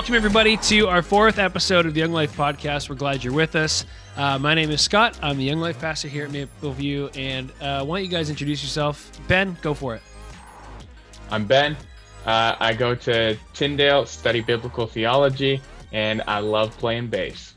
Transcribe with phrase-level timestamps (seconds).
[0.00, 2.88] Well, welcome everybody to our fourth episode of the Young Life Podcast.
[2.88, 3.84] We're glad you're with us.
[4.16, 5.18] Uh, my name is Scott.
[5.22, 8.62] I'm the Young Life Pastor here at Mapleview, and uh, why don't you guys introduce
[8.62, 9.12] yourself?
[9.28, 10.00] Ben, go for it.
[11.30, 11.76] I'm Ben.
[12.24, 15.60] Uh, I go to Tyndale, study biblical theology,
[15.92, 17.52] and I love playing bass.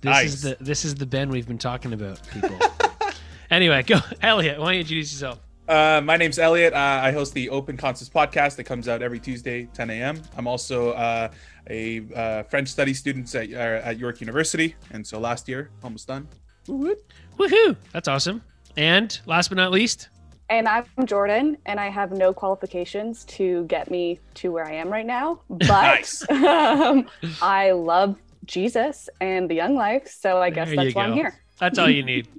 [0.00, 0.32] This Nice.
[0.32, 2.58] is the this is the Ben we've been talking about, people.
[3.50, 4.58] anyway, go, Elliot.
[4.58, 5.38] Why don't you introduce yourself?
[5.68, 6.72] Uh, my name's Elliot.
[6.74, 10.20] Uh, I host the Open Concepts podcast that comes out every Tuesday, 10 a.m.
[10.36, 11.30] I'm also uh,
[11.70, 13.56] a uh, French study student at, uh,
[13.88, 16.26] at York University, and so last year, almost done.
[16.68, 17.76] Woohoo!
[17.92, 18.42] That's awesome.
[18.76, 20.08] And last but not least,
[20.48, 24.88] And I'm Jordan, and I have no qualifications to get me to where I am
[24.90, 25.40] right now.
[25.48, 26.28] But Nice.
[26.30, 27.06] um,
[27.40, 31.12] I love Jesus and the Young Life, so I guess There that's you why I'm
[31.14, 31.38] here.
[31.58, 32.28] That's all you need.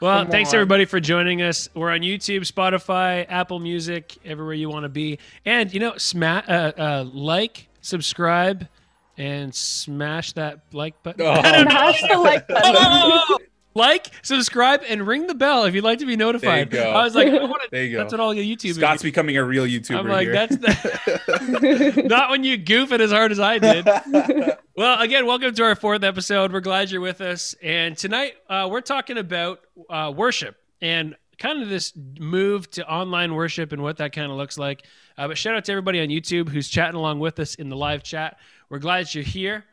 [0.00, 0.54] Well, Come thanks on.
[0.56, 1.68] everybody for joining us.
[1.74, 5.18] We're on YouTube, Spotify, Apple Music, everywhere you want to be.
[5.44, 8.68] And you know, sma- uh, uh, like, subscribe,
[9.16, 11.22] and smash that like button.
[11.26, 11.30] Oh.
[11.30, 11.70] I don't know.
[11.70, 13.46] Smash the like button.
[13.74, 16.70] like, subscribe, and ring the bell if you'd like to be notified.
[16.70, 16.98] There you go.
[16.98, 17.98] I was like, I wanna, There you go.
[17.98, 18.74] that's what all your YouTube.
[18.74, 20.32] Scott's becoming a real YouTuber I'm like, here.
[20.32, 23.86] that's the not when you goof it as hard as I did.
[24.76, 26.52] Well, again, welcome to our fourth episode.
[26.52, 27.54] We're glad you're with us.
[27.62, 33.34] And tonight, uh, we're talking about uh, worship and kind of this move to online
[33.34, 34.84] worship and what that kind of looks like.
[35.18, 37.76] Uh, but shout out to everybody on YouTube who's chatting along with us in the
[37.76, 38.38] live chat.
[38.70, 39.64] We're glad you're here.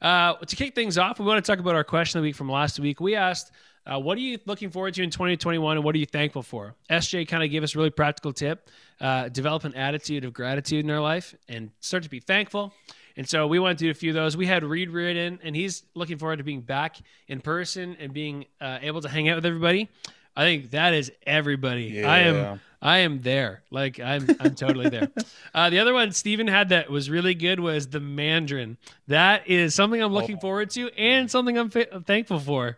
[0.00, 2.36] Uh, to kick things off, we want to talk about our question of the week
[2.36, 3.00] from last week.
[3.00, 3.52] We asked,
[3.86, 6.74] uh, what are you looking forward to in 2021 and what are you thankful for?
[6.88, 10.84] SJ kind of gave us a really practical tip uh, develop an attitude of gratitude
[10.86, 12.72] in our life and start to be thankful.
[13.16, 14.36] And so we to do a few of those.
[14.36, 16.96] We had Reed Reardon, and he's looking forward to being back
[17.28, 19.88] in person and being uh, able to hang out with everybody.
[20.36, 22.04] I think that is everybody.
[22.04, 23.62] I am I am there.
[23.70, 25.08] Like I'm I'm totally there.
[25.54, 28.76] Uh, the other one Steven had that was really good was the Mandarin.
[29.06, 30.40] That is something I'm looking Oh.
[30.40, 32.76] forward to and something I'm fa- thankful for.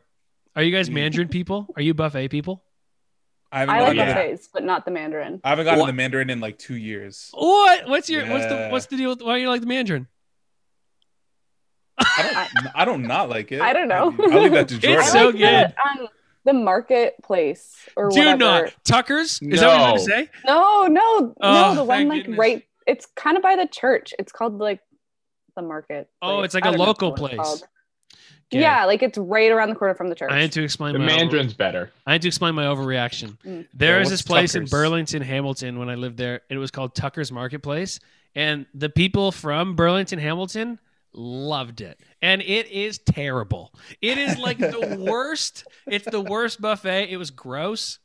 [0.54, 1.66] Are you guys Mandarin people?
[1.74, 2.62] Are you buffet people?
[3.50, 4.06] I haven't I like gotten, yeah.
[4.06, 5.40] the, buffets, but not the Mandarin.
[5.42, 5.86] I haven't gotten What?
[5.86, 7.30] the Mandarin in like two years.
[7.32, 7.88] What?
[7.88, 10.06] What's your what's the what's the deal with why you like the Mandarin?
[11.98, 13.60] I don't, I don't not like it.
[13.62, 14.14] I don't know.
[14.30, 15.02] I'll leave that to It's Jordan.
[15.02, 15.40] I so good.
[15.40, 16.08] The, um,
[16.46, 18.38] the marketplace or Do whatever.
[18.38, 19.40] not Tucker's.
[19.42, 19.86] Is that what you're No.
[19.88, 20.30] gonna say?
[20.46, 21.74] No, no, Oh, no.
[21.74, 22.38] The one like goodness.
[22.38, 22.62] right.
[22.86, 24.14] It's kind of by the church.
[24.18, 24.80] It's called like
[25.56, 26.08] the market.
[26.22, 26.44] Oh, place.
[26.46, 27.38] it's like I a local place.
[27.40, 28.60] Okay.
[28.60, 30.30] Yeah, like it's right around the corner from the church.
[30.30, 31.90] I had to explain The my over- Mandarin's better.
[32.06, 33.36] I had to explain my overreaction.
[33.44, 33.66] Mm.
[33.74, 36.42] There Yeah, is this place in Burlington, Hamilton, when I lived there.
[36.48, 37.98] It was called Tucker's Marketplace.
[38.36, 40.78] And the people from Burlington, Hamilton
[41.12, 41.98] loved it.
[42.26, 43.72] And it is terrible.
[44.02, 45.64] It is like the worst.
[45.86, 47.08] It's the worst buffet.
[47.08, 48.00] It was gross.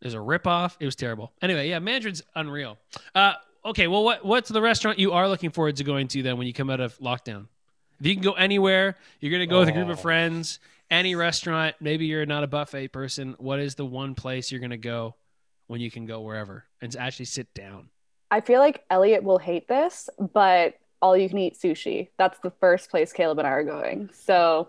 [0.00, 0.76] There's a ripoff.
[0.78, 1.32] It was terrible.
[1.42, 2.78] Anyway, yeah, Mandarin's unreal.
[3.16, 3.32] Uh,
[3.64, 6.46] okay, well, what what's the restaurant you are looking forward to going to then when
[6.46, 7.48] you come out of lockdown?
[7.98, 10.02] If you can go anywhere, you're going to go with a group of Oh.
[10.02, 10.60] friends,
[10.90, 13.34] any restaurant, maybe you're not a buffet person.
[13.38, 15.16] What is the one place you're going to go
[15.66, 17.88] when you can go wherever and actually sit down?
[18.30, 22.08] I feel like Elliot will hate this, but all you can eat sushi.
[22.18, 24.10] That's the first place Caleb and I are going.
[24.12, 24.68] So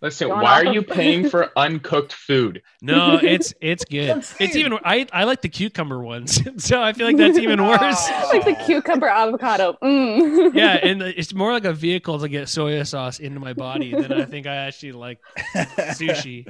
[0.00, 2.62] Listen, why are you paying for uncooked food?
[2.80, 4.24] No, it's it's good.
[4.38, 8.08] It's even I I like the cucumber ones, so I feel like that's even worse.
[8.32, 9.76] like the cucumber avocado.
[9.82, 10.54] Mm.
[10.54, 14.12] Yeah, and it's more like a vehicle to get soy sauce into my body than
[14.12, 15.18] I think I actually like
[15.54, 16.46] sushi.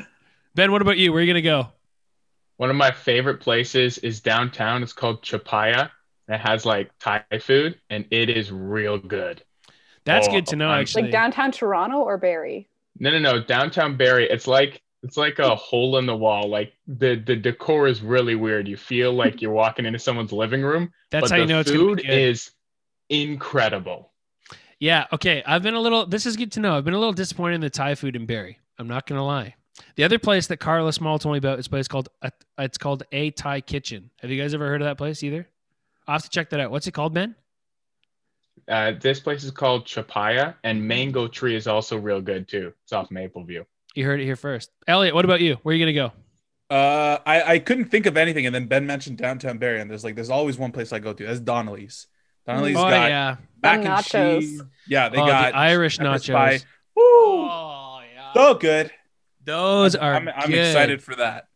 [0.55, 1.13] Ben, what about you?
[1.13, 1.73] Where are you gonna go?
[2.59, 4.83] One of my favorite places is downtown.
[4.83, 5.91] It's called Chapaya.
[6.29, 9.43] It has like Thai food, and it is real good.
[10.05, 10.69] That's Oh, good to know.
[10.69, 12.69] I'm- Actually, like downtown Toronto or Barrie.
[12.99, 13.43] No, no, no.
[13.43, 14.29] Downtown Barrie.
[14.29, 16.49] It's like it's like a hole in the wall.
[16.49, 18.67] Like the the decor is really weird.
[18.69, 20.93] You feel like you're walking into someone's living room.
[21.11, 22.19] that's but how the you know it's gonna food be good.
[22.19, 22.51] is
[23.09, 24.13] incredible.
[24.81, 25.07] Yeah.
[25.13, 25.43] Okay.
[25.47, 26.07] I've been a little.
[26.07, 26.77] This is good to know.
[26.77, 28.59] I've been a little disappointed in the Thai food in Barrie.
[28.79, 29.55] I'm not gonna lie.
[29.97, 32.79] The other place that Carla Small told me about is a place called uh, it's
[32.79, 34.11] called A Thai Kitchen.
[34.21, 35.49] Have you guys ever heard of that place either?
[36.09, 36.71] I'll have to check that out.
[36.71, 37.37] What's it called, Ben?
[38.67, 42.73] Uh, this place is called Chapaya, and Mango Tree is also real good too.
[42.85, 43.65] It's off Mapleview.
[43.95, 44.71] You heard it here first.
[44.87, 45.57] Elliot, what about you?
[45.63, 46.13] Where are you gonna go?
[46.75, 50.05] Uh, I, I couldn't think of anything, and then Ben mentioned downtown Barrie, and there's
[50.05, 51.27] like there's always one place I go to.
[51.27, 52.07] That's Donaleigh's.
[52.47, 54.63] Donaleigh's oh got yeah, mac The and cheese.
[54.87, 56.33] Yeah, they oh, got the Irish nachos.
[56.33, 56.61] pie.
[56.95, 57.03] Woo!
[57.05, 58.91] Oh yeah, So good.
[59.45, 60.15] those are.
[60.15, 61.48] I'm, I'm excited for that.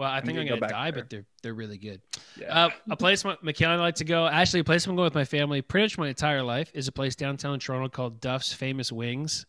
[0.00, 1.02] Well, I think I'm gonna gonna go die, there.
[1.02, 2.00] but they're they're really good.
[2.40, 2.64] Yeah.
[2.66, 4.26] Uh, a place my- Michaela and I like to go.
[4.26, 6.92] Actually, a place I'm going with my family pretty much my entire life is a
[6.92, 9.44] place downtown Toronto called Duff's Famous Wings.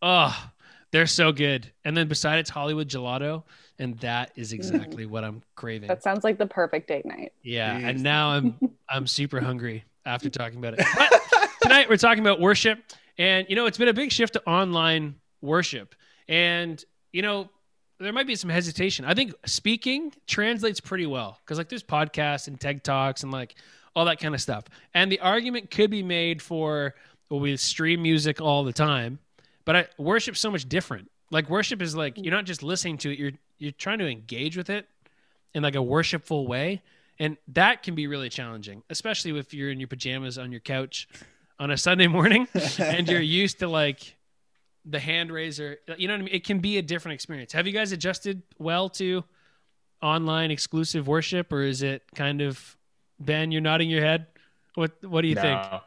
[0.00, 0.50] Oh,
[0.90, 1.70] they're so good.
[1.84, 3.42] And then beside it's Hollywood Gelato,
[3.78, 5.88] and that is exactly what I'm craving.
[5.88, 7.34] That sounds like the perfect date night.
[7.42, 7.84] yeah, Jeez.
[7.90, 8.56] and now I'm
[8.88, 10.86] I'm super hungry after talking about it.
[10.96, 12.78] But tonight tonight we're talking about worship,
[13.18, 15.94] and you know it's been a big shift to online worship,
[16.26, 16.82] and
[17.12, 17.50] you know
[17.98, 19.04] there might be some hesitation.
[19.04, 23.54] I think speaking translates pretty well because like there's podcasts and TED talks and like
[23.94, 26.94] all that kind of stuff, and the argument could be made for
[27.30, 29.18] well we stream music all the time,
[29.64, 31.10] but I, worship's so much different.
[31.30, 34.56] Like worship is like you're not just listening to it; you're you're trying to engage
[34.56, 34.88] with it
[35.54, 36.82] in like a worshipful way,
[37.18, 41.08] and that can be really challenging, especially if you're in your pajamas on your couch
[41.58, 42.48] on a Sunday morning
[42.78, 44.16] and you're used to like
[44.84, 45.78] the hand raiser.
[45.96, 46.34] You know what I mean?
[46.34, 47.52] It can be a different experience.
[47.52, 49.24] Have you guys adjusted well to
[50.02, 52.76] online exclusive worship, or is it kind of
[53.18, 53.50] Ben?
[53.52, 54.26] You're nodding your head.
[54.74, 55.60] What What do you think?
[55.60, 55.80] No.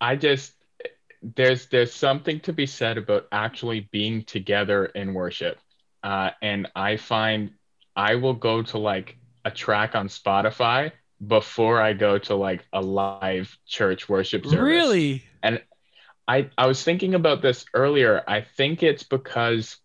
[0.00, 0.54] I just
[1.22, 5.58] there's there's something to be said about actually being together in worship,
[6.02, 7.50] uh, and I find
[7.94, 10.92] I will go to like a track on Spotify
[11.26, 14.58] before I go to like a live church worship service.
[14.58, 15.24] Really?
[15.42, 15.62] And
[16.30, 18.22] I I was thinking about this earlier.
[18.28, 19.76] I think it's because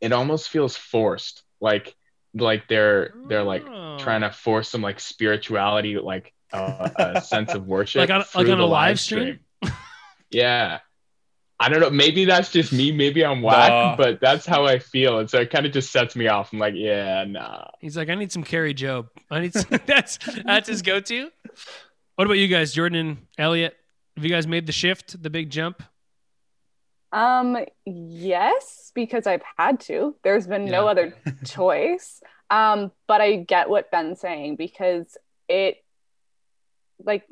[0.00, 1.42] it almost feels forced.
[1.60, 1.94] Like
[2.34, 3.64] like they're they're like
[3.98, 8.48] trying to force some like spirituality, like uh, a sense of worship, Like on- like
[8.52, 9.40] on a live stream?
[10.30, 10.80] yeah,
[11.60, 11.90] I don't know.
[11.90, 12.92] Maybe that's just me.
[12.92, 13.96] Maybe I'm whack, Nah.
[13.96, 15.18] but that's how I feel.
[15.20, 16.52] And so it kind of just sets me off.
[16.52, 17.68] I'm like, yeah, nah.
[17.80, 19.08] He's like, I need some Kari Jobe.
[19.30, 21.30] I need some, that's that's his go-to.
[22.16, 23.76] What about you guys, Jordan and Elliot?
[24.16, 25.82] Have you guys made the shift, the big jump?
[27.12, 30.16] Um, yes, because I've had to.
[30.22, 31.14] There's been no other
[31.44, 32.20] choice.
[32.50, 35.16] Um, but I get what Ben's saying because
[35.48, 35.84] it
[37.04, 37.24] like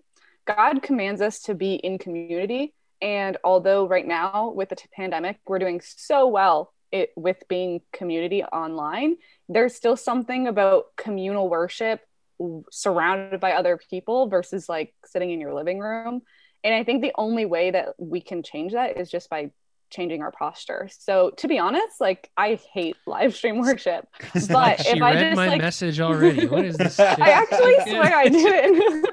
[0.46, 2.74] God commands us to be in community.
[3.00, 8.42] And although right now with the pandemic, we're doing so well it, with being community
[8.44, 9.16] online,
[9.48, 12.00] there's still something about communal worship
[12.70, 16.22] surrounded by other people versus like sitting in your living room.
[16.64, 19.50] And I think the only way that we can change that is just by
[19.90, 20.88] changing our posture.
[20.90, 24.08] So to be honest, like I hate live stream worship.
[24.48, 26.46] But she if I read just my like message already.
[26.46, 26.98] What is this?
[27.00, 29.06] I actually swear I didn't.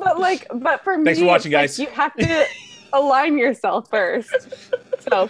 [0.00, 2.46] but like, but for me, Thanks for watching, it's like you have to
[2.92, 4.48] align yourself first.
[5.00, 5.28] So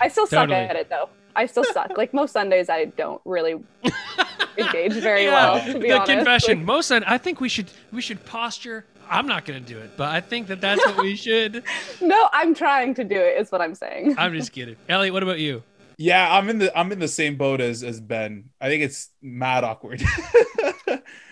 [0.00, 1.08] I still suck at it though.
[1.34, 1.96] I still suck.
[1.96, 3.62] Like most Sundays, I don't really
[4.58, 5.72] engage very Yeah, well.
[5.72, 6.58] To be the honest, confession.
[6.58, 8.84] Like, Most I think we should we should posture.
[9.10, 11.64] I'm not going to do it, but I think that that's what we should.
[12.00, 13.40] no, I'm trying to do it.
[13.40, 14.14] Is what I'm saying.
[14.18, 14.76] I'm just kidding.
[14.88, 15.62] Elliot, what about you?
[15.98, 18.50] Yeah, I'm in the I'm in the same boat as as Ben.
[18.60, 20.02] I think it's mad awkward.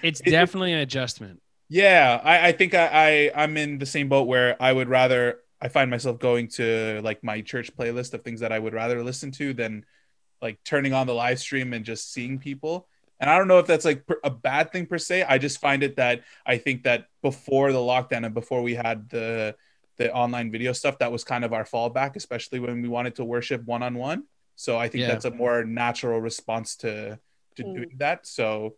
[0.02, 1.40] It's definitely an adjustment.
[1.68, 5.40] yeah, I, I think I, I I'm in the same boat where I would rather
[5.60, 9.02] I find myself going to like my church playlist of things that I would rather
[9.02, 9.84] listen to than
[10.40, 12.88] like turning on the live stream and just seeing people.
[13.20, 15.24] And I don't know if that's like a bad thing per se.
[15.24, 19.08] I just find it that I think that before the lockdown and before we had
[19.10, 19.56] the
[19.96, 23.24] the online video stuff, that was kind of our fallback, especially when we wanted to
[23.24, 24.24] worship one on one.
[24.54, 25.08] So I think Yeah.
[25.08, 27.18] that's a more natural response to
[27.56, 27.74] to Mm.
[27.74, 28.26] doing that.
[28.26, 28.76] So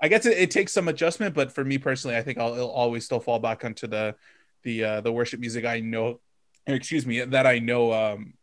[0.00, 2.68] I guess it, it takes some adjustment, but for me personally, I think I'll, I'll
[2.68, 4.14] always still fall back onto the
[4.62, 6.20] the uh, the worship music I know,
[6.66, 8.34] or excuse me, that I know um,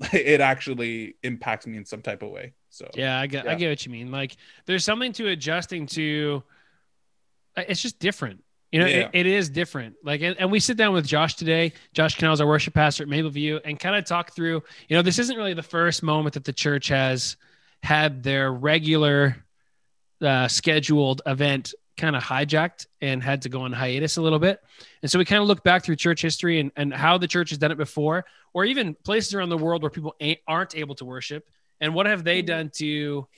[0.12, 2.54] it actually impacts me in some type of way.
[2.70, 4.10] So Yeah, I get I get what you mean.
[4.10, 6.42] Like there's something to adjusting to
[7.56, 8.42] it's just different.
[8.70, 8.96] You know, Yeah.
[8.96, 9.96] it, it is different.
[10.04, 11.72] Like and, and we sit down with Josh today.
[11.92, 15.18] Josh Kuehnel, our worship pastor at Mapleview, and kind of talk through, you know, this
[15.18, 17.36] isn't really the first moment that the church has
[17.82, 19.36] had their regular
[20.20, 24.62] uh, scheduled event kind of hijacked and had to go on hiatus a little bit.
[25.02, 27.50] And so we kind of look back through church history and, and how the church
[27.50, 30.94] has done it before, or even places around the world where people ain't, aren't able
[30.96, 31.48] to worship.
[31.80, 32.46] And what have they Mhm.
[32.46, 33.28] done to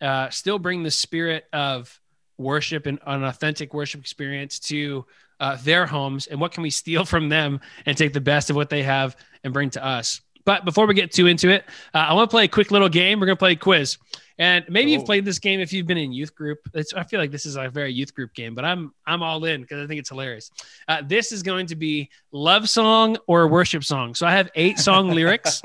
[0.00, 2.00] uh, still bring the spirit of
[2.36, 5.06] worship and an authentic worship experience to
[5.40, 6.26] uh, their homes?
[6.26, 9.16] And what can we steal from them and take the best of what they have
[9.42, 10.20] and bring to us?
[10.44, 12.88] But before we get too into it, uh, I want to play a quick little
[12.90, 13.18] game.
[13.18, 13.96] We're going to play a quiz.
[14.38, 15.06] And maybe you've Oh.
[15.06, 16.58] played this game if you've been in youth group.
[16.74, 19.42] It's, I feel like this is a very youth group game, but I'm I'm all
[19.44, 20.50] in because I think it's hilarious.
[20.86, 24.14] Uh, this is going to be love song or worship song.
[24.14, 25.62] So I have eight song lyrics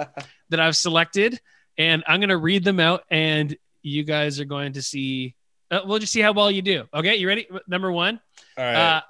[0.50, 1.42] that I've selected,
[1.80, 5.34] and I'm going to read them out, and you guys are going to see.
[5.72, 6.84] Uh, we'll just see how well you do.
[6.94, 7.48] Okay, you ready?
[7.68, 8.20] Number one.
[8.58, 8.76] All right.
[8.76, 9.02] Uh,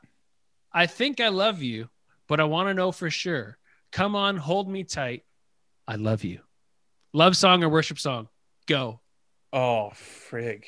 [0.71, 1.89] I think I love you,
[2.27, 3.57] but I want to know for sure.
[3.91, 5.23] Come on, hold me tight.
[5.87, 6.39] I love you.
[7.11, 8.27] Love song or worship song?
[8.67, 8.99] Go.
[9.51, 10.63] oh frig.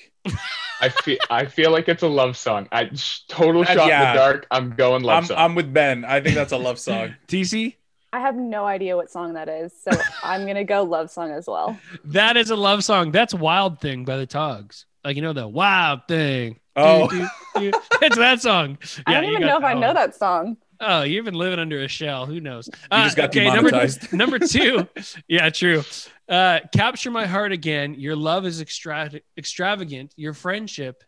[0.81, 2.67] I feel I feel like it's a love song.
[2.71, 2.89] I
[3.27, 4.47] total Uh, shot in the dark.
[4.49, 5.37] I'm going love I'm song.
[5.37, 6.03] I'm with Ben.
[6.03, 7.13] I think that's a love song.
[7.27, 7.75] TC?
[8.13, 9.91] I have no idea what song that is, so
[10.23, 11.79] I'm gonna go love song as well.
[12.05, 13.11] That is a love song.
[13.11, 14.85] That's Wild Thing by the Troggs.
[15.03, 16.59] Like, you know, the Wild Thing.
[16.75, 17.07] Oh.
[17.07, 17.19] Do,
[17.55, 17.79] do, do.
[18.01, 18.77] It's that song.
[19.05, 19.95] I don't even know if I that know one.
[19.95, 20.57] that song.
[20.83, 22.25] Oh, you've been living under a shell.
[22.25, 22.67] Who knows?
[22.67, 24.13] You just got number, demonetized.
[24.13, 24.87] number two.
[25.27, 25.83] Yeah, true.
[26.27, 27.93] Uh, capture my heart again.
[27.99, 30.13] Your love is extra- extravagant.
[30.17, 31.03] Your friendship,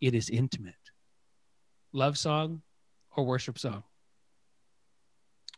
[0.00, 0.74] it is intimate.
[1.92, 2.62] Love song
[3.16, 3.82] or worship song?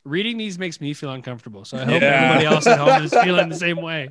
[0.05, 1.65] Reading these makes me feel uncomfortable.
[1.65, 2.09] So I hope Yeah.
[2.33, 4.11] everybody else at home is feeling the same way.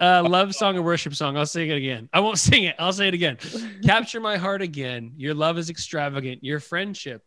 [0.00, 1.36] Uh, love song or worship song?
[1.36, 2.08] I'll sing it again.
[2.12, 2.76] I won't sing it.
[2.78, 3.38] I'll say it again.
[3.84, 5.12] Capture my heart again.
[5.16, 6.42] Your love is extravagant.
[6.44, 7.22] Your friendship,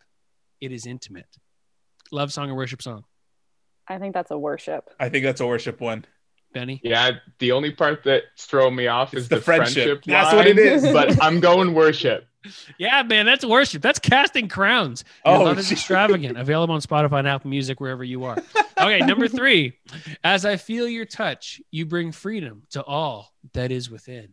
[0.61, 1.27] it is intimate.
[2.11, 3.03] Love song or worship song?
[3.87, 4.89] I think that's a worship.
[4.99, 6.05] I think that's a worship one.
[6.53, 6.81] Benny?
[6.83, 10.03] Yeah, the only part that's throwing me off is the the, friendship.
[10.03, 10.03] friendship.
[10.05, 10.81] That's what it is.
[10.91, 12.25] But I'm going worship.
[12.77, 13.81] Yeah, man, that's worship.
[13.81, 15.03] That's casting crowns.
[15.25, 16.37] Oh, love is extravagant.
[16.37, 18.37] Available on Spotify and Apple Music, wherever you are.
[18.79, 19.73] Okay, number three.
[20.23, 24.29] As I feel your touch, you bring freedom to all that is within.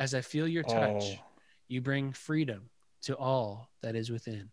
[0.00, 1.24] As I feel your touch, Oh.
[1.68, 2.70] you bring freedom
[3.02, 4.50] to all that is within.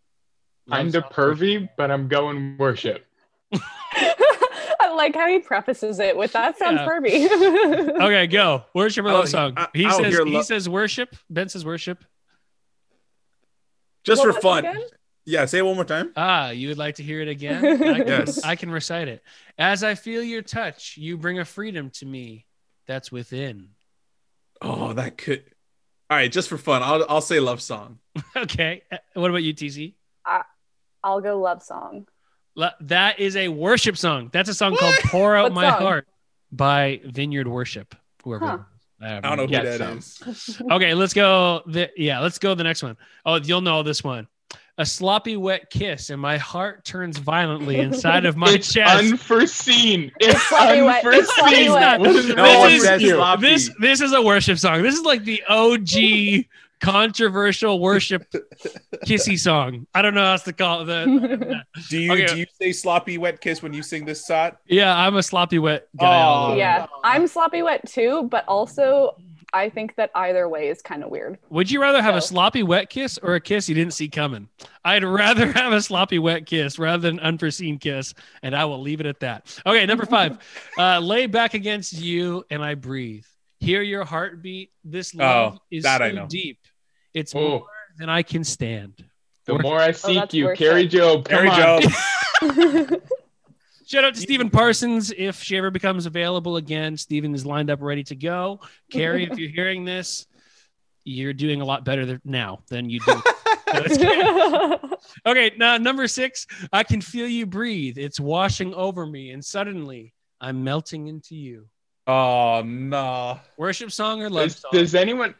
[0.70, 3.04] I'm Love the song, pervy, but I'm going worship.
[3.52, 6.86] I like how he prefaces it with that sounds Yeah.
[6.88, 8.00] pervy.
[8.02, 8.62] Okay, go.
[8.74, 9.56] Worship or Oh, love he- song.
[9.74, 11.16] He I don't says hear he lo- says worship.
[11.28, 12.04] Ben says worship.
[14.04, 14.66] Just What for fun.
[15.24, 16.12] Yeah, say it one more time.
[16.16, 17.64] Ah, you would like to hear it again?
[17.82, 18.42] I can, Yes.
[18.44, 19.22] I can recite it.
[19.56, 22.46] As I feel your touch, you bring a freedom to me
[22.88, 23.68] that's within.
[24.60, 25.44] Oh, that could.
[26.10, 27.98] All right, just for fun, I'll I'll say love song.
[28.36, 28.82] Okay.
[28.90, 29.94] Uh, What about you, TC?
[31.04, 32.06] I'll go love song.
[32.54, 34.28] Le- That is a worship song.
[34.32, 35.80] That's a song called Pour Out What My song?
[35.80, 36.08] Heart
[36.50, 37.94] by Vineyard Worship.
[38.24, 38.46] Whoever.
[38.46, 38.58] Huh.
[39.02, 39.98] I don't know who Get that some.
[40.32, 40.62] is.
[40.70, 41.62] Okay, let's go.
[41.66, 42.96] The, yeah, let's go the next one.
[43.26, 44.28] Oh, you'll know this one.
[44.78, 48.98] A sloppy wet kiss, and my heart turns violently inside of my it's chest.
[49.12, 50.10] unforeseen.
[50.20, 50.78] It's sloppy.
[50.78, 51.72] It's sloppy unforeseen.
[51.72, 52.00] wet.
[52.00, 53.14] What is No this, with says you?
[53.16, 53.42] sloppy.
[53.42, 54.82] this this is a worship song.
[54.82, 56.46] This is like the OG
[56.82, 58.30] controversial worship
[59.06, 59.86] kissy song.
[59.94, 60.84] I don't know how else to call it.
[60.86, 62.26] The, Do you Okay.
[62.26, 64.52] do you say sloppy wet kiss when you sing this song?
[64.66, 66.24] yeah, I'm a sloppy wet guy.
[66.24, 66.54] Oh.
[66.56, 69.16] yeah, I'm sloppy wet too, but also
[69.54, 71.38] I think that either way is kind of weird.
[71.50, 74.48] Would you rather have a sloppy wet kiss or a kiss you didn't see coming?
[74.84, 79.00] I'd rather have a sloppy wet kiss rather than unforeseen kiss, and I will leave
[79.00, 79.60] it at that.
[79.66, 80.38] Okay, number five.
[80.78, 83.24] uh, lay back against you and I breathe.
[83.60, 84.72] Hear your heartbeat.
[84.82, 86.26] This love Oh, is that so I know.
[86.28, 86.58] deep.
[87.14, 87.40] It's Oh.
[87.40, 87.66] more
[87.98, 89.04] than I can stand.
[89.44, 90.66] The more I Oh, seek that's you, worship.
[90.68, 91.24] Kari Jobe.
[91.28, 91.82] Come Kari on.
[91.82, 93.02] Jobe.
[93.86, 96.96] Shout out to Stephen Parsons if she ever becomes available again.
[96.96, 98.60] Stephen is lined up, ready to go.
[98.90, 100.26] Kari, if you're hearing this,
[101.04, 103.22] you're doing a lot better th- now than you do.
[105.26, 106.46] Okay, now number six.
[106.72, 107.98] I can feel you breathe.
[107.98, 111.66] It's washing over me, and suddenly I'm melting into you.
[112.06, 113.38] Oh no.
[113.56, 114.70] Worship song or love Does, song?
[114.72, 115.34] does anyone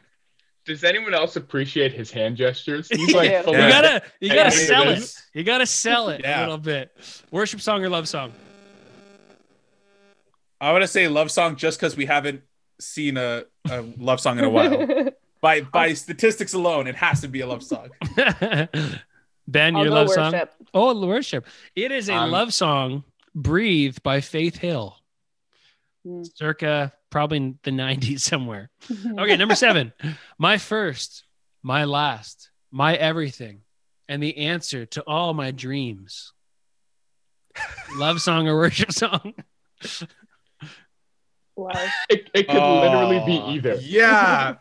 [0.65, 2.87] does anyone else appreciate his hand gestures?
[2.89, 3.41] He's like Yeah.
[3.45, 5.15] you gotta, you gotta sell it.
[5.33, 6.95] You gotta sell it a little bit.
[7.31, 8.31] Worship song or love song?
[10.61, 12.41] I want to say love song just because we haven't
[12.79, 15.09] seen a, a love song in a while.
[15.41, 17.89] by by statistics alone, it has to be a love song.
[18.15, 20.33] ben, I'll your go love song?
[20.73, 21.45] Oh, worship.
[21.75, 23.03] It is a Um, love song,
[23.35, 24.97] Breathe by Faith Hill.
[26.05, 26.23] Hmm.
[26.35, 28.69] Circa probably the 90s somewhere.
[29.19, 29.93] Okay, number seven.
[30.37, 31.23] My first,
[31.61, 33.61] my last, my everything,
[34.09, 36.33] and the answer to all my dreams.
[37.95, 39.33] Love song or worship song?
[41.55, 41.77] Love.
[42.09, 43.75] it, it could literally be Oh, either.
[43.75, 44.55] Yeah.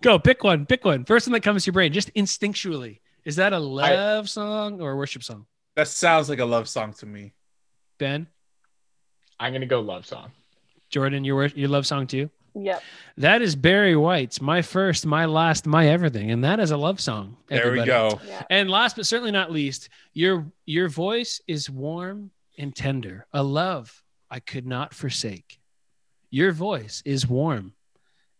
[0.00, 0.64] Go pick one.
[0.64, 1.04] Pick one.
[1.04, 3.00] First one that comes to your brain, just instinctually.
[3.24, 5.46] Is that a love song or a worship song?
[5.74, 7.34] That sounds like a love song to me.
[7.98, 8.28] Ben,
[9.40, 10.30] I'm gonna go love song.
[10.90, 12.30] Jordan, your your love song too.
[12.54, 12.82] Yep.
[13.18, 17.00] That is Barry White's "My First, My Last, My Everything," and that is a love
[17.00, 17.36] song.
[17.48, 18.20] There we go.
[18.26, 18.42] Yeah.
[18.50, 24.02] And last but certainly not least, your your voice is warm and tender, a love
[24.30, 25.60] I could not forsake.
[26.30, 27.74] Your voice is warm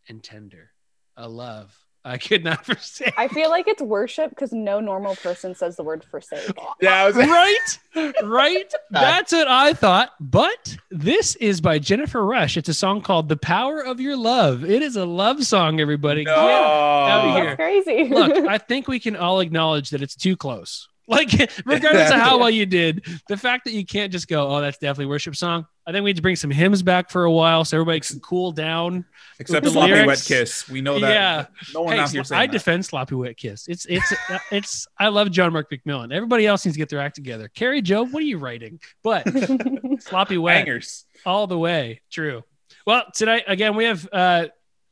[0.08, 0.72] and tender,
[1.16, 1.76] a love
[2.08, 3.12] I could not forsake.
[3.18, 6.50] I feel like it's worship because no normal person says the word forsake.
[6.80, 7.78] Yeah, was right,
[8.22, 8.72] right.
[8.90, 10.12] That's what I thought.
[10.18, 12.56] But this is by Jennifer Rush.
[12.56, 15.80] It's a song called "The Power of Your Love." It is a love song.
[15.80, 16.34] Everybody, no.
[16.34, 17.56] Get out of That's here.
[17.56, 18.08] crazy.
[18.08, 20.88] look, I think we can all acknowledge that it's too close.
[21.18, 21.30] Like,
[21.64, 24.76] regardless of how well you did, the fact that you can't just go, "Oh, that's
[24.76, 27.32] definitely a worship song." I think we need to bring some hymns back for a
[27.32, 29.06] while so everybody can cool down.
[29.38, 30.68] Except the sloppy lyrics- wet kiss.
[30.68, 31.10] We know that.
[31.10, 31.46] Yeah.
[31.72, 32.52] No one Hey, out here saying I that.
[32.52, 33.66] defend sloppy wet kiss.
[33.68, 34.86] It's it's uh, it's.
[34.98, 36.12] I love John Mark McMillan.
[36.12, 37.48] Everybody else needs to get their act together.
[37.48, 38.78] Kari Jobe, what are you writing?
[39.02, 39.26] But
[40.00, 41.06] sloppy wet Bangers.
[41.24, 42.02] all the way.
[42.10, 42.44] True.
[42.86, 44.48] Well, tonight again we have uh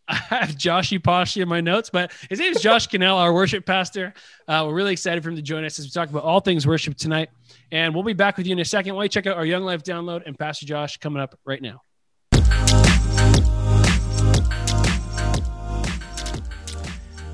[0.08, 3.66] I have Joshy Poshy in my notes, but his name is Josh Kuehnel, our worship
[3.66, 4.14] pastor.
[4.46, 6.64] Uh, we're really excited for him to join us as we talk about all things
[6.64, 7.28] worship tonight.
[7.72, 9.64] And we'll be back with you in a second while you check out our Young
[9.64, 11.82] Life download and Pastor Josh coming up right now.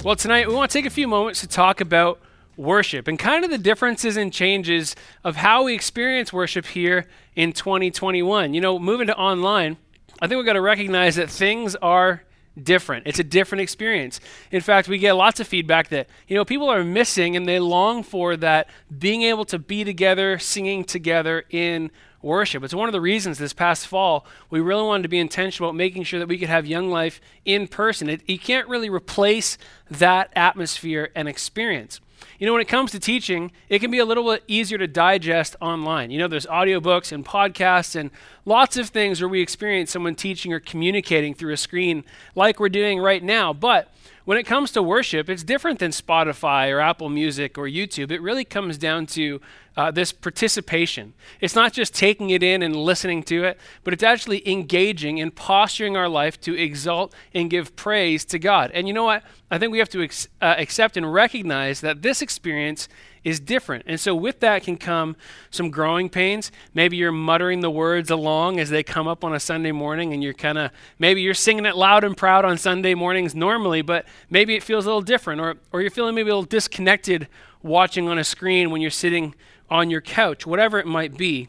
[0.02, 2.20] Well, tonight we want to take a few moments to talk about
[2.56, 7.52] worship and kind of the differences and changes of how we experience worship here in
[7.52, 8.54] 2021.
[8.54, 9.76] You know, moving to online,
[10.20, 12.24] I think we've got to recognize that things are
[12.60, 13.06] different.
[13.06, 14.20] It's a different experience.
[14.50, 17.58] In fact, we get lots of feedback that, you know, people are missing and they
[17.58, 21.90] long for that being able to be together, singing together in
[22.20, 22.62] worship.
[22.62, 25.76] It's one of the reasons this past fall we really wanted to be intentional about
[25.76, 28.08] making sure that we could have Young Life in person.
[28.08, 29.58] It, you can't really replace
[29.90, 32.00] that atmosphere and experience.
[32.38, 34.86] You know, when it comes to teaching, it can be a little bit easier to
[34.86, 36.10] digest online.
[36.10, 38.10] You know, there's audiobooks and podcasts and
[38.44, 42.68] lots of things where we experience someone teaching or communicating through a screen like we're
[42.68, 43.52] doing right now.
[43.52, 43.92] But
[44.24, 48.10] when it comes to worship, it's different than Spotify or Apple Music or YouTube.
[48.10, 49.40] It really comes down to
[49.76, 51.14] uh, this participation.
[51.40, 55.34] It's not just taking it in and listening to it, but it's actually engaging and
[55.34, 58.70] posturing our life to exalt and give praise to God.
[58.74, 59.24] And you know what?
[59.50, 62.88] I think we have to ex- uh, accept and recognize that this experience
[63.24, 63.84] is different.
[63.86, 65.16] And so, with that can come
[65.50, 66.50] some growing pains.
[66.74, 70.22] Maybe you're muttering the words along as they come up on a Sunday morning, and
[70.22, 74.06] you're kind of, maybe you're singing it loud and proud on Sunday mornings normally, but
[74.30, 77.28] maybe it feels a little different, or, or you're feeling maybe a little disconnected
[77.62, 79.34] watching on a screen when you're sitting
[79.70, 81.48] on your couch, whatever it might be.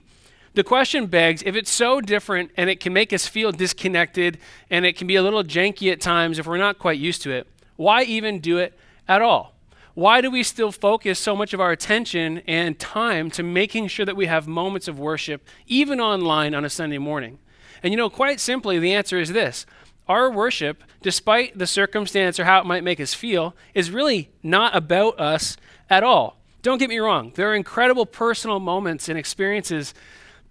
[0.54, 4.38] The question begs if it's so different and it can make us feel disconnected
[4.70, 7.32] and it can be a little janky at times if we're not quite used to
[7.32, 8.78] it, why even do it
[9.08, 9.56] at all?
[9.96, 14.08] Why do we still focus so much of our attention and time to making sure
[14.08, 17.38] that we have moments of worship, even online on a Sunday morning?
[17.84, 19.68] And you know, quite simply, the answer is this
[20.08, 24.76] our worship, despite the circumstance or how it might make us feel, is really not
[24.76, 25.58] about us
[25.90, 26.38] at all.
[26.64, 29.94] Don't get me wrong, there are incredible personal moments and experiences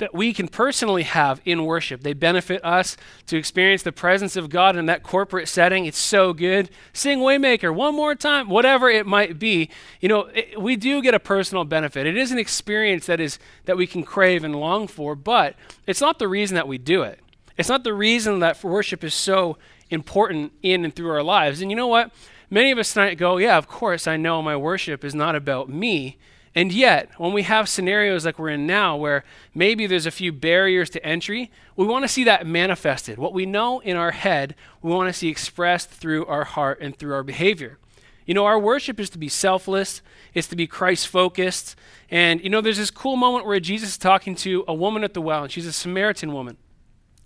[0.02, 2.02] that we can personally have in worship.
[2.02, 5.86] They benefit us to experience the presence of God in that corporate setting.
[5.86, 6.70] It's so good.
[6.92, 9.70] Sing Waymaker one more time, whatever it might be.
[10.00, 12.04] You know, it, we do get a personal benefit.
[12.04, 15.54] It is an experience that is that we can crave and long for, but
[15.86, 17.20] it's not the reason that we do it.
[17.56, 19.56] It's not the reason that worship is so
[19.88, 21.62] important in and through our lives.
[21.62, 22.10] And you know what?
[22.50, 25.68] Many of us tonight go, yeah, of course, I know my worship is not about
[25.68, 26.18] me.
[26.54, 30.32] And yet, when we have scenarios like we're in now, where maybe there's a few
[30.32, 33.18] barriers to entry, we want to see that manifested.
[33.18, 36.96] What we know in our head, we want to see expressed through our heart and
[36.96, 37.78] through our behavior.
[38.26, 40.02] You know, our worship is to be selfless,
[40.34, 41.74] it's to be Christ focused.
[42.10, 45.14] And, you know, there's this cool moment where Jesus is talking to a woman at
[45.14, 46.58] the well, and she's a Samaritan woman.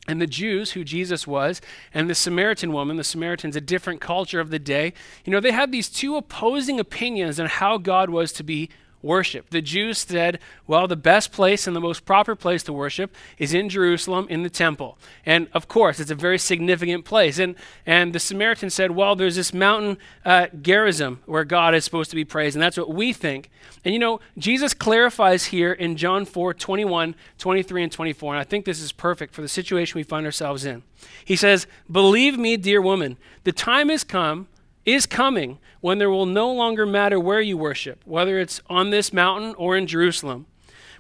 [0.09, 1.61] And the Jews, who Jesus was,
[1.93, 4.93] and the Samaritan woman, the Samaritans, a different culture of the day,
[5.25, 8.71] you know, they had these two opposing opinions on how God was to be
[9.03, 9.51] worship.
[9.51, 13.55] The Jews said, well, the best place and the most proper place to worship is
[13.55, 14.99] in Jerusalem in the temple.
[15.25, 17.39] And of course, it's a very significant place.
[17.39, 17.55] And,
[17.85, 22.17] and the Samaritan said, well, there's this mountain uh, Gerizim where God is supposed to
[22.17, 22.57] be praised.
[22.57, 23.51] And that's what we think.
[23.85, 28.35] And you know, Jesus clarifies here in John 4 21, 23, and 24.
[28.35, 30.83] And I think this is perfect for the situation we find ourselves in.
[31.25, 34.49] He says, Believe me, dear woman, the time has come
[34.87, 39.13] is coming when there will no longer matter where you worship, whether it's on this
[39.13, 40.47] mountain or in Jerusalem.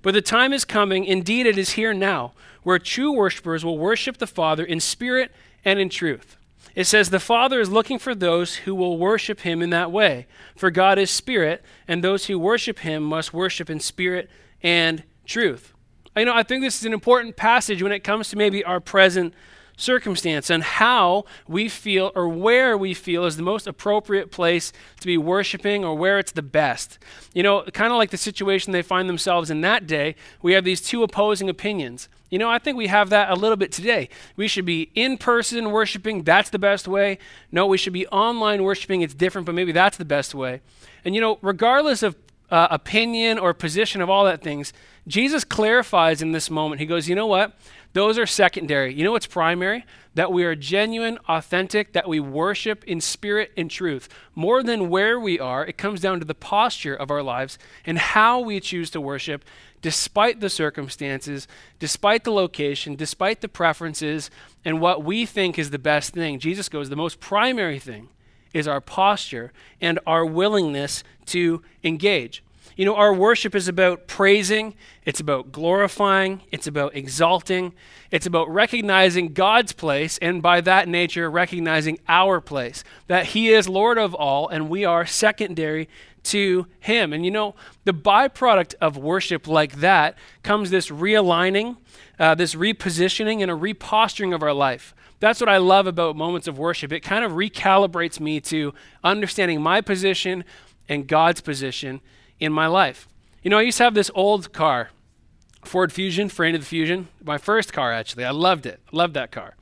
[0.02, 4.18] But the time is coming, indeed it is here now, where true worshipers will worship
[4.18, 5.32] the Father in spirit
[5.64, 6.36] and in truth.
[6.74, 10.26] It says, The Father is looking for those who will worship him in that way.
[10.56, 14.28] For God is spirit, and those who worship him must worship in spirit
[14.62, 15.72] and truth.
[16.16, 18.80] You know, I think this is an important passage when it comes to maybe our
[18.80, 19.32] present
[19.76, 25.06] circumstance and how we feel or where we feel is the most appropriate place to
[25.06, 26.98] be worshiping or where it's the best.
[27.34, 30.64] You know, kind of like the situation they find themselves in that day, we have
[30.64, 32.08] these two opposing opinions.
[32.30, 34.08] You know, I think we have that a little bit today.
[34.34, 37.18] We should be in person worshiping, that's the best way.
[37.52, 40.60] No, we should be online worshiping, it's different, but maybe that's the best way.
[41.04, 42.16] And you know, regardless of
[42.50, 44.72] uh, opinion or position of all that things,
[45.06, 46.80] Jesus clarifies in this moment.
[46.80, 47.56] He goes, You know what?
[47.92, 48.92] Those are secondary.
[48.92, 49.84] You know what's primary?
[50.14, 54.08] That we are genuine, authentic, that we worship in spirit and truth.
[54.34, 57.98] More than where we are, it comes down to the posture of our lives and
[57.98, 59.44] how we choose to worship
[59.80, 64.30] despite the circumstances, despite the location, despite the preferences,
[64.64, 66.38] and what we think is the best thing.
[66.38, 68.08] Jesus goes, the most primary thing
[68.56, 72.42] is our posture and our willingness to engage.
[72.74, 77.72] You know, our worship is about praising, it's about glorifying, it's about exalting,
[78.10, 82.84] it's about recognizing God's place, and by that nature, recognizing our place.
[83.06, 85.88] That He is Lord of all, and we are secondary
[86.24, 87.14] to Him.
[87.14, 91.76] And you know, the byproduct of worship like that comes this realigning,
[92.18, 94.94] uh, this repositioning, and a reposturing of our life.
[95.18, 96.92] That's what I love about moments of worship.
[96.92, 100.44] It kind of recalibrates me to understanding my position
[100.88, 102.00] and God's position
[102.38, 103.08] in my life.
[103.42, 104.90] You know, I used to have this old car,
[105.64, 108.24] Ford Fusion, Friend of the Fusion, my first car actually.
[108.24, 108.80] I loved it.
[108.92, 109.56] Loved that car.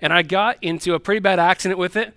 [0.00, 2.14] And I got into a pretty bad accident with it,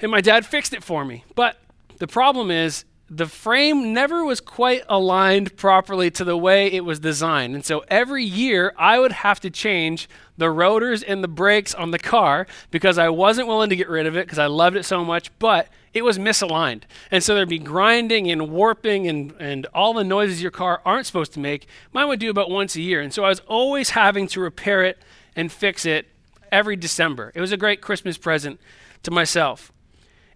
[0.00, 1.24] and my dad fixed it for me.
[1.34, 1.58] But
[1.98, 6.98] the problem is the frame never was quite aligned properly to the way it was
[6.98, 7.54] designed.
[7.54, 11.92] And so every year I would have to change the rotors and the brakes on
[11.92, 14.82] the car because I wasn't willing to get rid of it because I loved it
[14.84, 16.82] so much, but it was misaligned.
[17.12, 21.06] And so there'd be grinding and warping and, and all the noises your car aren't
[21.06, 21.68] supposed to make.
[21.92, 23.00] Mine would do about once a year.
[23.00, 24.98] And so I was always having to repair it
[25.36, 26.08] and fix it
[26.50, 27.30] every December.
[27.36, 28.60] It was a great Christmas present
[29.04, 29.72] to myself.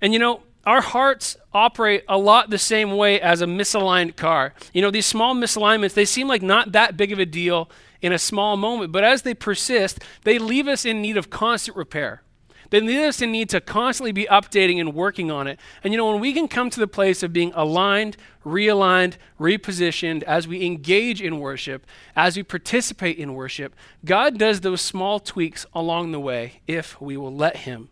[0.01, 4.55] And you know, our hearts operate a lot the same way as a misaligned car.
[4.73, 7.71] You know, these small misalignments, they seem like not that big of a deal
[8.03, 11.77] in a small moment, but as they persist, they leave us in need of constant
[11.77, 12.23] repair.
[12.71, 15.59] They leave us in need to constantly be updating and working on it.
[15.83, 20.23] And you know, when we can come to the place of being aligned, realigned, repositioned
[20.23, 25.67] as we engage in worship, as we participate in worship, God does those small tweaks
[25.75, 27.89] along the way if we will let Him.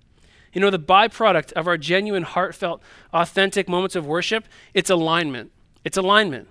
[0.58, 4.44] You know, the byproduct of our genuine, heartfelt, authentic moments of worship,
[4.74, 5.52] it's alignment.
[5.84, 6.48] It's alignment.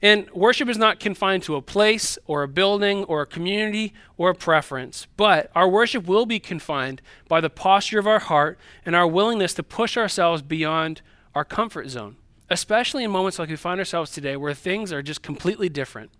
[0.00, 4.30] And worship is not confined to a place or a building or a community or
[4.30, 8.94] a preference, but our worship will be confined by the posture of our heart and
[8.94, 11.02] our willingness to push ourselves beyond
[11.34, 12.14] our comfort zone,
[12.48, 16.12] especially in moments like we find ourselves today where things are just completely different.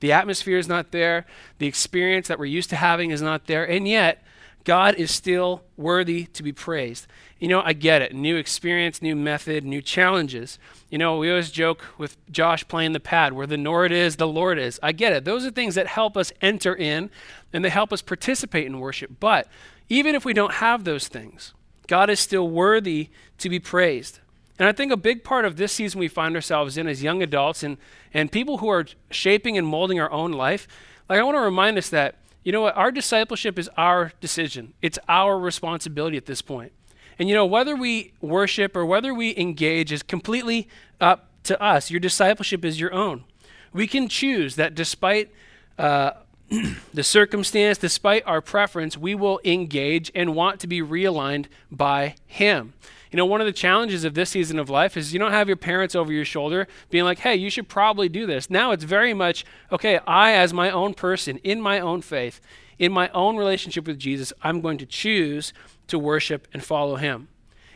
[0.00, 1.26] The atmosphere is not there,
[1.58, 4.24] the experience that we're used to having is not there, and yet
[4.64, 7.06] God is still worthy to be praised.
[7.38, 8.14] You know, I get it.
[8.14, 10.58] New experience, new method, new challenges.
[10.90, 14.28] You know, we always joke with Josh playing the pad where the Lord is, the
[14.28, 14.78] Lord is.
[14.82, 15.24] I get it.
[15.24, 17.10] Those are things that help us enter in
[17.52, 19.18] and they help us participate in worship.
[19.18, 19.48] But
[19.88, 21.54] even if we don't have those things,
[21.88, 24.20] God is still worthy to be praised.
[24.58, 27.22] And I think a big part of this season we find ourselves in as young
[27.22, 27.78] adults and,
[28.14, 30.68] and people who are shaping and molding our own life,
[31.08, 32.76] like I want to remind us that you know what?
[32.76, 36.72] Our discipleship is our decision, it's our responsibility at this point.
[37.18, 40.68] And you know, whether we worship or whether we engage is completely
[41.00, 41.90] up to us.
[41.90, 43.24] Your discipleship is your own.
[43.72, 45.30] We can choose that despite
[45.78, 46.12] uh,
[46.94, 52.74] the circumstance, despite our preference, we will engage and want to be realigned by Him.
[53.12, 55.46] You know, one of the challenges of this season of life is you don't have
[55.46, 58.48] your parents over your shoulder being like, hey, you should probably do this.
[58.48, 62.40] Now it's very much, okay, I, as my own person, in my own faith,
[62.78, 65.52] in my own relationship with Jesus, I'm going to choose
[65.88, 67.28] to worship and follow him.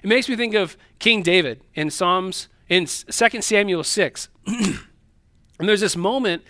[0.02, 4.28] It makes me think of King David in Psalms, in 2 Samuel 6.
[4.46, 4.78] and
[5.58, 6.44] there's this moment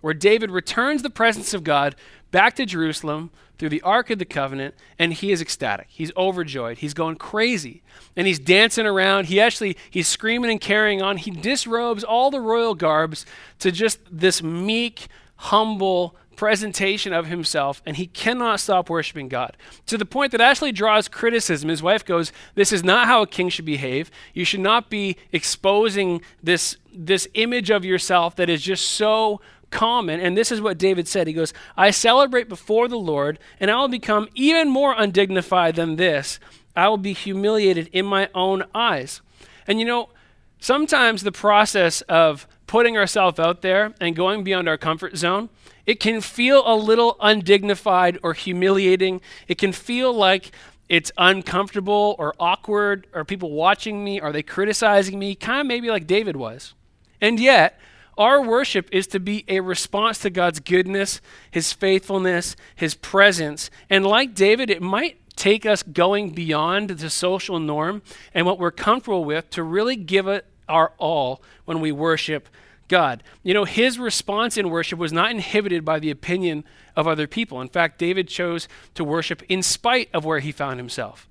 [0.00, 1.94] where David returns the presence of God
[2.30, 5.86] back to Jerusalem through the Ark of the Covenant, and he is ecstatic.
[5.90, 6.78] He's overjoyed.
[6.78, 7.82] He's going crazy.
[8.16, 9.26] And he's dancing around.
[9.26, 11.18] He actually, he's screaming and carrying on.
[11.18, 13.26] He disrobes all the royal garbs
[13.58, 19.58] to just this meek, humble presentation of himself, and he cannot stop worshiping God.
[19.88, 21.68] To the point that actually draws criticism.
[21.68, 24.10] His wife goes, This is not how a king should behave.
[24.32, 30.20] You should not be exposing this, this image of yourself that is just so common.
[30.20, 31.26] And this is what David said.
[31.26, 35.96] He goes, I celebrate before the Lord, and I will become even more undignified than
[35.96, 36.38] this.
[36.76, 39.20] I will be humiliated in my own eyes.
[39.66, 40.10] And you know,
[40.58, 45.48] sometimes the process of putting ourselves out there and going beyond our comfort zone,
[45.86, 49.20] it can feel a little undignified or humiliating.
[49.48, 50.52] It can feel like
[50.88, 53.06] it's uncomfortable or awkward.
[53.12, 54.20] Are people watching me?
[54.20, 55.34] Are they criticizing me?
[55.34, 56.74] Kind of maybe like David was.
[57.20, 57.78] And yet,
[58.20, 63.70] our worship is to be a response to God's goodness, His faithfulness, His presence.
[63.88, 68.02] And like David, it might take us going beyond the social norm
[68.34, 72.50] and what we're comfortable with to really give it our all when we worship
[72.88, 73.22] God.
[73.42, 77.62] You know, his response in worship was not inhibited by the opinion of other people.
[77.62, 81.26] In fact, David chose to worship in spite of where he found himself.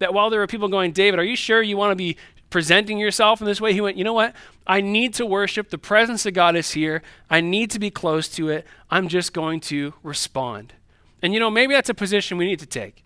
[0.00, 2.16] That while there were people going, David, are you sure you want to be
[2.54, 4.32] presenting yourself in this way, he went, You know what?
[4.64, 5.70] I need to worship.
[5.70, 7.02] The presence of God is here.
[7.28, 8.64] I need to be close to it.
[8.88, 10.72] I'm just going to respond.
[11.20, 13.04] And you know, maybe that's a position we need to take.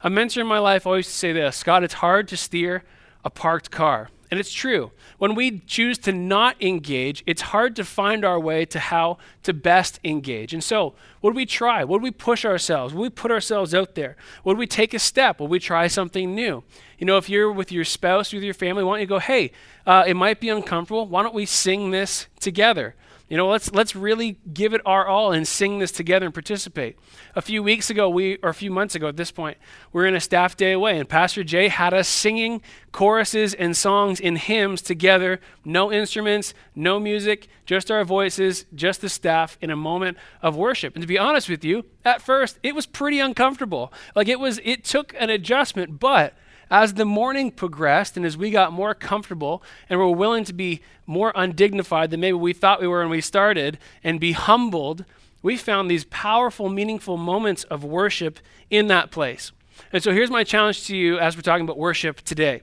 [0.00, 2.84] A mentor in my life always say this Scott, it's hard to steer
[3.22, 4.08] a parked car.
[4.30, 4.90] And it's true.
[5.18, 9.54] When we choose to not engage, it's hard to find our way to how to
[9.54, 10.52] best engage.
[10.52, 11.84] And so, would we try?
[11.84, 12.92] Would we push ourselves?
[12.92, 14.16] Would we put ourselves out there?
[14.44, 15.40] Would we take a step?
[15.40, 16.64] Would we try something new?
[16.98, 19.52] You know, if you're with your spouse, with your family, why don't you go, hey,
[19.86, 21.06] uh, it might be uncomfortable.
[21.06, 22.94] Why don't we sing this together?
[23.28, 26.96] You know, let's let's really give it our all and sing this together and participate.
[27.34, 29.58] A few weeks ago, we or a few months ago at this point,
[29.92, 32.62] we are in a staff day away, and Pastor Jay had us singing
[32.92, 35.40] choruses and songs and hymns together.
[35.64, 40.94] No instruments, no music, just our voices, just the staff in a moment of worship.
[40.94, 43.92] And to be honest with you, at first it was pretty uncomfortable.
[44.14, 46.34] Like it was, it took an adjustment, but
[46.70, 50.80] as the morning progressed and as we got more comfortable and were willing to be
[51.06, 55.04] more undignified than maybe we thought we were when we started and be humbled,
[55.42, 59.52] we found these powerful, meaningful moments of worship in that place.
[59.92, 62.62] And so here's my challenge to you as we're talking about worship today.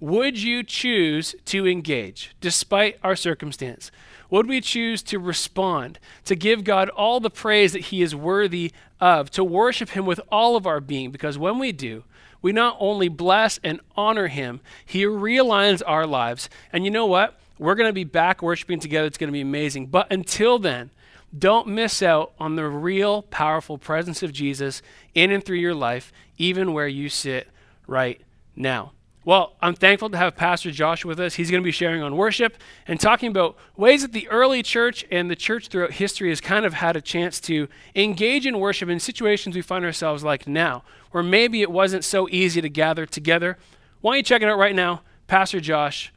[0.00, 3.90] Would you choose to engage despite our circumstance?
[4.30, 8.72] Would we choose to respond, to give God all the praise that He is worthy
[9.00, 11.10] of, to worship Him with all of our being?
[11.10, 12.04] Because when we do,
[12.46, 16.48] we not only bless and honor him, he realigns our lives.
[16.72, 17.40] And you know what?
[17.58, 19.08] We're going to be back worshiping together.
[19.08, 19.86] It's going to be amazing.
[19.86, 20.90] But until then,
[21.36, 24.80] don't miss out on the real powerful presence of Jesus
[25.12, 27.48] in and through your life, even where you sit
[27.88, 28.20] right
[28.54, 28.92] now.
[29.26, 31.34] Well, I'm thankful to have Pastor Josh with us.
[31.34, 35.04] He's going to be sharing on worship and talking about ways that the early church
[35.10, 38.88] and the church throughout history has kind of had a chance to engage in worship
[38.88, 43.04] in situations we find ourselves like now, where maybe it wasn't so easy to gather
[43.04, 43.58] together.
[44.00, 45.02] Why don't you check it out right now?
[45.26, 46.12] Pastor Josh.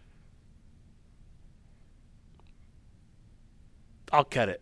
[4.11, 4.61] I'll cut it.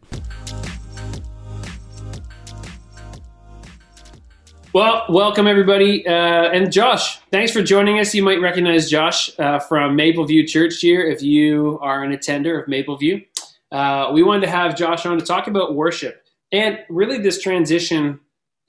[4.78, 6.06] Well, welcome everybody.
[6.06, 6.12] Uh,
[6.52, 8.14] and Josh, thanks for joining us.
[8.14, 12.68] You might recognize Josh uh, from Mapleview Church here if you are an attender of
[12.68, 13.26] Mapleview.
[13.72, 18.20] Uh, we wanted to have Josh on to talk about worship and really this transition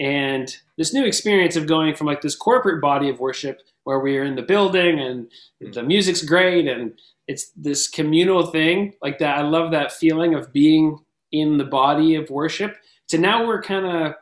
[0.00, 4.24] and this new experience of going from like this corporate body of worship where we're
[4.24, 5.30] in the building and
[5.74, 9.36] the music's great and it's this communal thing like that.
[9.36, 11.00] I love that feeling of being
[11.32, 14.14] in the body of worship to now we're kind of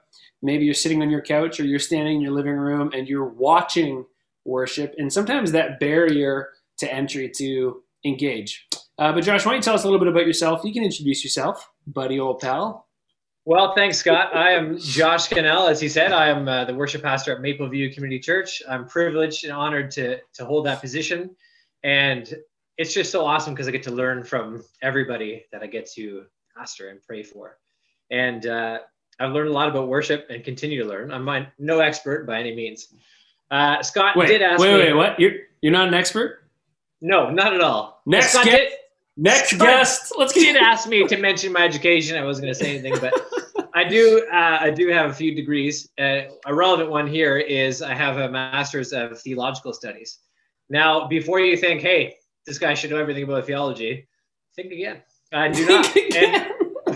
[0.42, 3.24] maybe you're sitting on your couch or you're standing in your living room and you're
[3.28, 4.04] watching
[4.44, 4.94] worship.
[4.98, 8.68] And sometimes that barrier to entry to engage.
[8.98, 10.62] Uh, but Josh, why don't you tell us a little bit about yourself?
[10.64, 12.86] You can introduce yourself, buddy, old pal.
[13.44, 14.34] Well, thanks, Scott.
[14.34, 15.70] I am Josh Kuehnel.
[15.70, 18.60] As he said, I am uh, the worship pastor at Mapleview Community Church.
[18.68, 21.30] I'm privileged and honored to, to hold that position.
[21.84, 22.34] And
[22.76, 26.24] it's just so awesome because I get to learn from everybody that I get to
[26.56, 27.58] pastor and pray for.
[28.10, 28.78] And uh,
[29.18, 31.10] I've learned a lot about worship and continue to learn.
[31.10, 32.88] I'm no expert by any means.
[33.50, 34.78] Uh, Scott wait, did ask wait, me.
[34.78, 35.18] Wait, what?
[35.18, 36.44] You're you're not an expert?
[37.00, 38.02] No, not at all.
[38.06, 38.56] Next Scott guest.
[38.56, 38.72] Did,
[39.16, 40.12] next Scott guest.
[40.18, 40.52] Let's get.
[40.52, 42.16] Did ask me to mention my education.
[42.16, 43.14] I wasn't going to say anything, but
[43.74, 44.26] I do.
[44.32, 45.88] Uh, I do have a few degrees.
[45.98, 50.18] Uh, a relevant one here is I have a master's of theological studies.
[50.68, 54.08] Now, before you think, hey, this guy should know everything about theology,
[54.56, 55.02] think again.
[55.32, 55.96] I do not.
[55.96, 56.52] and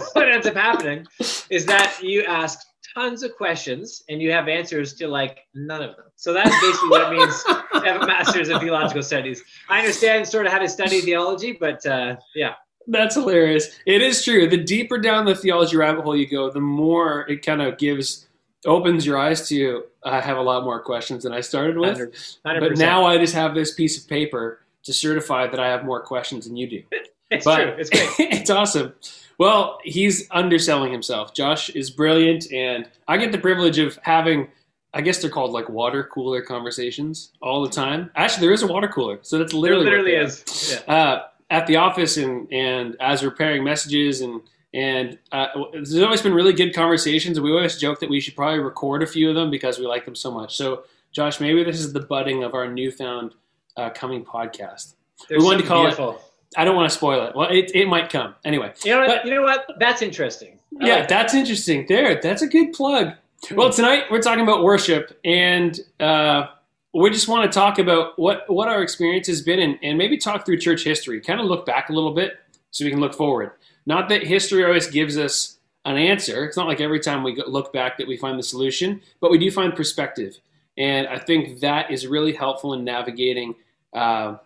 [0.12, 1.06] what ends up happening
[1.48, 5.96] is that you ask tons of questions and you have answers to like none of
[5.96, 6.06] them.
[6.16, 9.42] So that's basically what it means to have a master's in theological studies.
[9.68, 12.54] I understand sort of how to study theology, but uh, yeah.
[12.86, 13.78] That's hilarious.
[13.86, 14.48] It is true.
[14.48, 18.26] The deeper down the theology rabbit hole you go, the more it kind of gives
[18.66, 21.98] opens your eyes to I have a lot more questions than I started with.
[21.98, 22.38] 100%.
[22.42, 26.00] But now I just have this piece of paper to certify that I have more
[26.00, 26.82] questions than you do.
[27.32, 27.74] It's but true.
[27.78, 28.10] It's great.
[28.32, 28.92] it's awesome.
[29.40, 31.32] Well, he's underselling himself.
[31.32, 34.48] Josh is brilliant, and I get the privilege of having,
[34.92, 38.10] I guess they're called like water cooler conversations all the time.
[38.16, 40.78] Actually, there is a water cooler, so that's literally there literally is.
[40.86, 40.94] Yeah.
[40.94, 44.42] Uh, at the office, and and as we're preparing messages, and
[44.74, 48.36] and uh, there's always been really good conversations, and we always joke that we should
[48.36, 50.54] probably record a few of them because we like them so much.
[50.54, 53.36] So, Josh, maybe this is the budding of our newfound
[53.78, 54.96] uh, coming podcast.
[55.30, 56.10] We wanted to call beautiful.
[56.16, 57.36] it I don't want to spoil it.
[57.36, 58.72] Well, it, it might come anyway.
[58.84, 59.06] You know what?
[59.08, 59.66] But- you know what?
[59.78, 60.58] That's interesting.
[60.80, 61.86] I yeah, like that's interesting.
[61.88, 63.14] There, that's a good plug.
[63.52, 66.46] Well, tonight we're talking about worship, and uh,
[66.92, 70.16] we just want to talk about what what our experience has been, and, and maybe
[70.16, 71.20] talk through church history.
[71.20, 72.38] Kind of look back a little bit
[72.70, 73.52] so we can look forward.
[73.86, 76.44] Not that history always gives us an answer.
[76.44, 79.38] It's not like every time we look back that we find the solution, but we
[79.38, 80.38] do find perspective,
[80.76, 83.54] and I think that is really helpful in navigating.
[83.92, 84.36] Uh,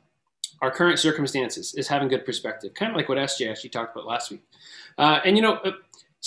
[0.62, 4.06] our current circumstances is having good perspective, kind of like what SJ actually talked about
[4.06, 4.42] last week.
[4.98, 5.60] Uh, and you know,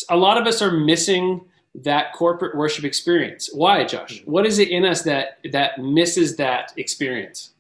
[0.09, 1.41] a lot of us are missing
[1.75, 3.49] that corporate worship experience.
[3.53, 4.23] Why, Josh?
[4.25, 7.51] What is it in us that that misses that experience?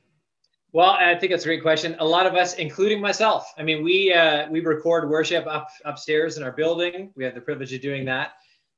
[0.73, 1.95] Well, I think that's a great question.
[1.99, 6.37] A lot of us, including myself, I mean, we uh, we record worship up upstairs
[6.37, 7.11] in our building.
[7.15, 8.33] We have the privilege of doing that,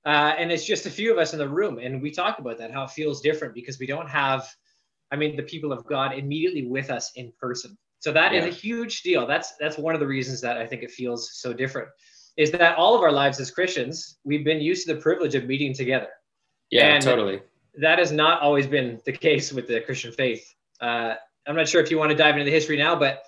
[0.06, 2.58] uh, and it's just a few of us in the room, and we talk about
[2.60, 4.48] that how it feels different because we don't have,
[5.12, 7.78] I mean, the people of God immediately with us in person.
[8.00, 8.52] So that is Yeah.
[8.52, 9.26] a huge deal.
[9.28, 11.90] That's that's one of the reasons that I think it feels so different.
[12.38, 15.46] Is that all of our lives as Christians, we've been used to the privilege of
[15.46, 16.10] meeting together
[16.70, 17.42] Yeah, And- totally.
[17.76, 20.54] that has not always been the case with the Christian faith.
[20.80, 21.16] Uh,
[21.48, 23.24] I'm not sure if you want to dive into the history now, but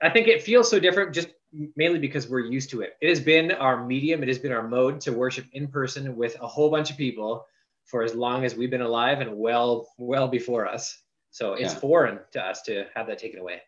[0.00, 1.28] I think it feels so different just
[1.76, 2.96] mainly because we're used to it.
[3.00, 6.36] It has been our medium, it has been our mode to worship in person with
[6.40, 7.46] a whole bunch of people
[7.92, 10.98] for as long as we've been alive and well, well before us.
[11.30, 11.78] So it's Yeah.
[11.80, 13.60] foreign to us to have that taken away.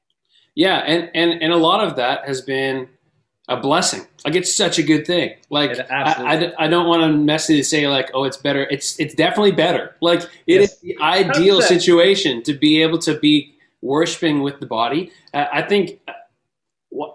[0.57, 2.89] Yeah, and and and a lot of that has been
[3.49, 4.07] a blessing.
[4.25, 5.35] Like it's such a good thing.
[5.51, 8.63] Like It I, I, I don't want to messily say like, oh, it's better.
[8.71, 9.95] It's it's definitely better.
[10.01, 10.97] Like it is Yes.
[10.97, 11.65] the ideal 100%.
[11.65, 15.13] situation to be able to be worshiping with the body.
[15.35, 16.01] Uh, I think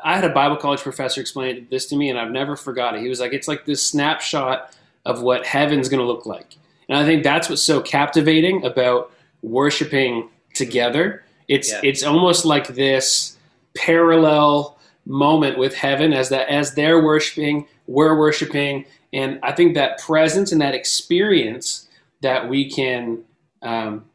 [0.03, 3.01] I had a Bible college professor explain this to me, and I've never forgot it.
[3.01, 6.57] He was like, it's like this snapshot of what heaven's going to look like,
[6.89, 11.23] and I think that's what's so captivating about worshiping together.
[11.47, 11.81] It's Yeah.
[11.83, 13.37] it's almost like this
[13.75, 19.99] parallel moment with heaven as that as they're worshiping, we're worshiping, and I think that
[19.99, 21.87] presence and that experience
[22.21, 23.23] that we can
[23.61, 24.05] um,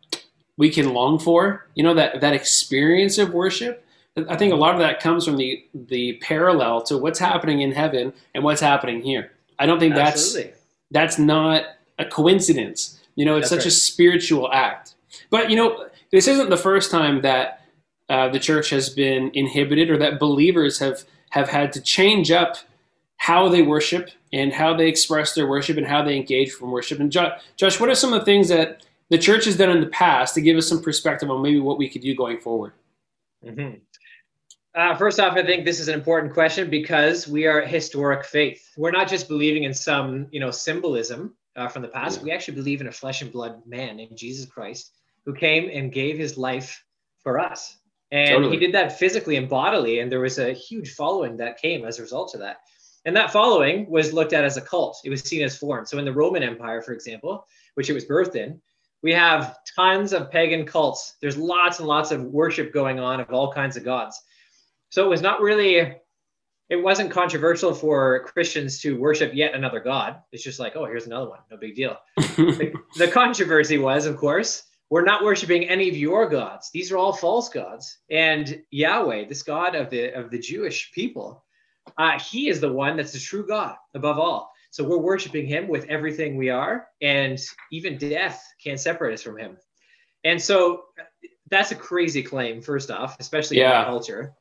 [0.56, 3.84] we can long for, you know, that that experience of worship.
[4.28, 7.72] I think a lot of that comes from the the parallel to what's happening in
[7.72, 9.32] heaven and what's happening here.
[9.58, 10.36] I don't think that's
[10.90, 11.64] that's not
[11.98, 13.00] a coincidence.
[13.16, 14.94] You know, it's That's such a spiritual act.
[15.30, 17.60] But you know, this isn't the first time that
[18.08, 22.56] uh, the church has been inhibited, or that believers have have had to change up
[23.16, 27.00] how they worship and how they express their worship and how they engage from worship.
[27.00, 29.80] And Jo- Josh, what are some of the things that the church has done in
[29.80, 32.72] the past to give us some perspective on maybe what we could do going forward?
[33.44, 33.80] Mhm.
[34.74, 38.24] Uh, first off, I think this is an important question because we are a historic
[38.24, 38.72] faith.
[38.76, 42.22] We're not just believing in some, you know, symbolism uh, from the past.
[42.22, 44.92] We actually believe in a flesh and blood man named Jesus Christ
[45.24, 46.84] who came and gave his life
[47.22, 47.76] for us.
[48.10, 48.52] And Totally.
[48.52, 50.00] he did that physically and bodily.
[50.00, 52.58] And there was a huge following that came as a result of that.
[53.04, 55.00] And that following was looked at as a cult.
[55.04, 55.86] It was seen as foreign.
[55.86, 58.60] So in the Roman Empire, for example, which it was birthed in,
[59.02, 61.16] we have tons of pagan cults.
[61.20, 64.20] There's lots and lots of worship going on of all kinds of gods.
[64.88, 65.96] So it was not really,
[66.70, 70.22] it wasn't controversial for Christians to worship yet another god.
[70.32, 71.40] It's just like, oh, here's another one.
[71.50, 71.96] No big deal.
[72.36, 76.70] The, the controversy was, of course, we're not worshiping any of your gods.
[76.72, 77.98] These are all false gods.
[78.10, 81.44] And Yahweh, this God of the of the Jewish people,
[81.96, 84.50] uh, he is the one that's the true God above all.
[84.70, 87.38] So we're worshiping him with everything we are, and
[87.70, 89.56] even death can't separate us from him.
[90.24, 90.84] And so
[91.50, 93.80] that's a crazy claim, first off, especially in Yeah.
[93.80, 94.32] our culture.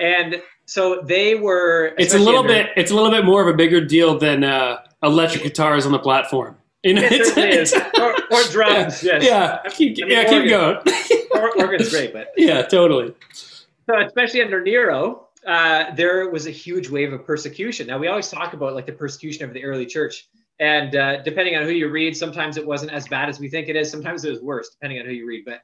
[0.00, 1.94] And so they were.
[1.98, 4.78] it's a little bit it's a little bit more of a bigger deal than uh,
[5.02, 6.56] electric guitars on the platform.
[6.82, 7.72] You know, It it's- certainly is.
[7.72, 9.22] it's- Or, or drums, yes.
[9.24, 10.78] Yeah, keep, I mean, yeah, keep going.
[11.32, 13.14] Or, organ's great, but yeah, totally.
[13.32, 17.86] so especially under Nero, uh, there was a huge wave of persecution.
[17.86, 21.56] Now we always talk about like the persecution of the early church, and uh, depending
[21.56, 23.90] on who you read, sometimes it wasn't as bad as we think it is.
[23.90, 25.44] Sometimes it was worse, depending on who you read.
[25.46, 25.60] But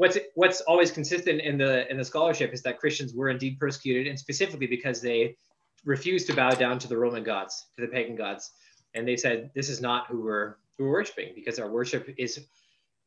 [0.00, 4.06] what's what's always consistent in the in the scholarship is that Christians were indeed persecuted,
[4.06, 5.36] and specifically because they
[5.84, 8.52] refused to bow down to the Roman gods, to the pagan gods,
[8.94, 12.40] and they said this is not who we're who we're worshiping because our worship is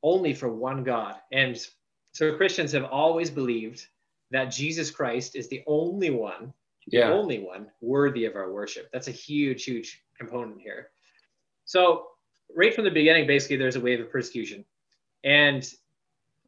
[0.03, 1.15] only for one God.
[1.31, 1.57] And
[2.11, 3.87] so Christians have always believed
[4.29, 6.53] that Jesus Christ is the only one,
[6.87, 8.89] the Yeah, only one worthy of our worship.
[8.93, 10.91] That's a huge, huge component here.
[11.65, 12.07] So,
[12.55, 14.63] right from the beginning, basically, there's a wave of persecution.
[15.23, 15.63] And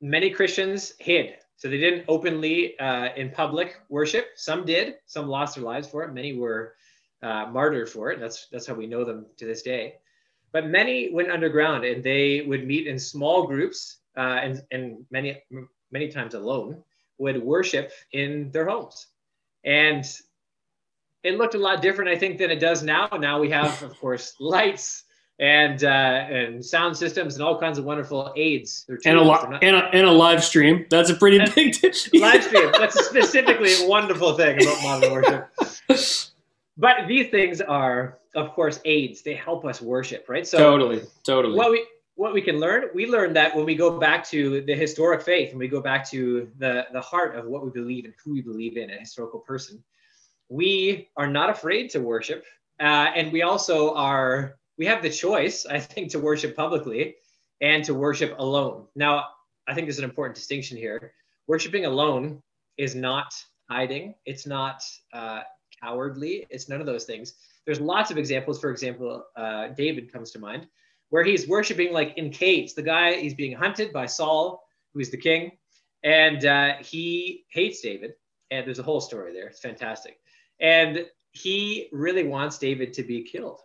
[0.05, 1.35] many Christians hid.
[1.57, 4.25] So, they didn't openly uh, in public worship.
[4.35, 6.13] Some did, some lost their lives for it.
[6.13, 6.75] Many were
[7.23, 8.19] uh, martyred for it.
[8.19, 9.95] That's, that's how we know them to this day.
[10.51, 15.41] But many went underground and they would meet in small groups uh, and, and many,
[15.91, 16.83] many times alone
[17.17, 19.07] would worship in their homes.
[19.63, 20.05] And
[21.23, 23.07] it looked a lot different, I think, than it does now.
[23.07, 25.04] Now we have, of course, lights
[25.39, 28.85] and uh, and sound systems and all kinds of wonderful aids.
[28.87, 29.27] And a tools.
[29.27, 30.85] not- and a, and a live stream.
[30.89, 31.75] That's a pretty And- big
[32.13, 32.71] live stream.
[32.77, 35.49] That's a specifically a wonderful thing about modern worship.
[36.77, 39.21] But these things are, of course, aids.
[39.21, 40.45] They help us worship, right?
[40.45, 41.55] So totally, totally.
[41.57, 44.73] what we what we can learn, we learn that when we go back to the
[44.73, 48.13] historic faith and we go back to the the heart of what we believe and
[48.23, 49.83] who we believe in, a historical person,
[50.49, 52.45] we are not afraid to worship,
[52.79, 52.83] uh,
[53.15, 57.15] and we also are we have the choice, I think, to worship publicly
[57.61, 58.87] and to worship alone.
[58.95, 59.25] Now,
[59.67, 61.13] I think there's an important distinction here.
[61.47, 62.41] worshiping alone
[62.77, 63.33] is not
[63.69, 64.15] hiding.
[64.25, 65.41] It's not uh,
[65.81, 66.45] cowardly.
[66.49, 67.33] It's none of those things.
[67.65, 68.59] There's lots of examples.
[68.59, 70.67] For example, uh, David comes to mind,
[71.09, 72.73] where he's worshiping like in caves.
[72.73, 74.63] The guy he's being hunted by Saul,
[74.93, 75.51] who is the king,
[76.03, 78.13] and uh, he hates David.
[78.51, 79.47] And there's a whole story there.
[79.47, 80.19] It's fantastic.
[80.59, 83.59] And he really wants David to be killed.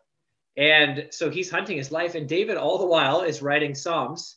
[0.61, 2.14] And so he's hunting his life.
[2.14, 4.36] And David, all the while, is writing psalms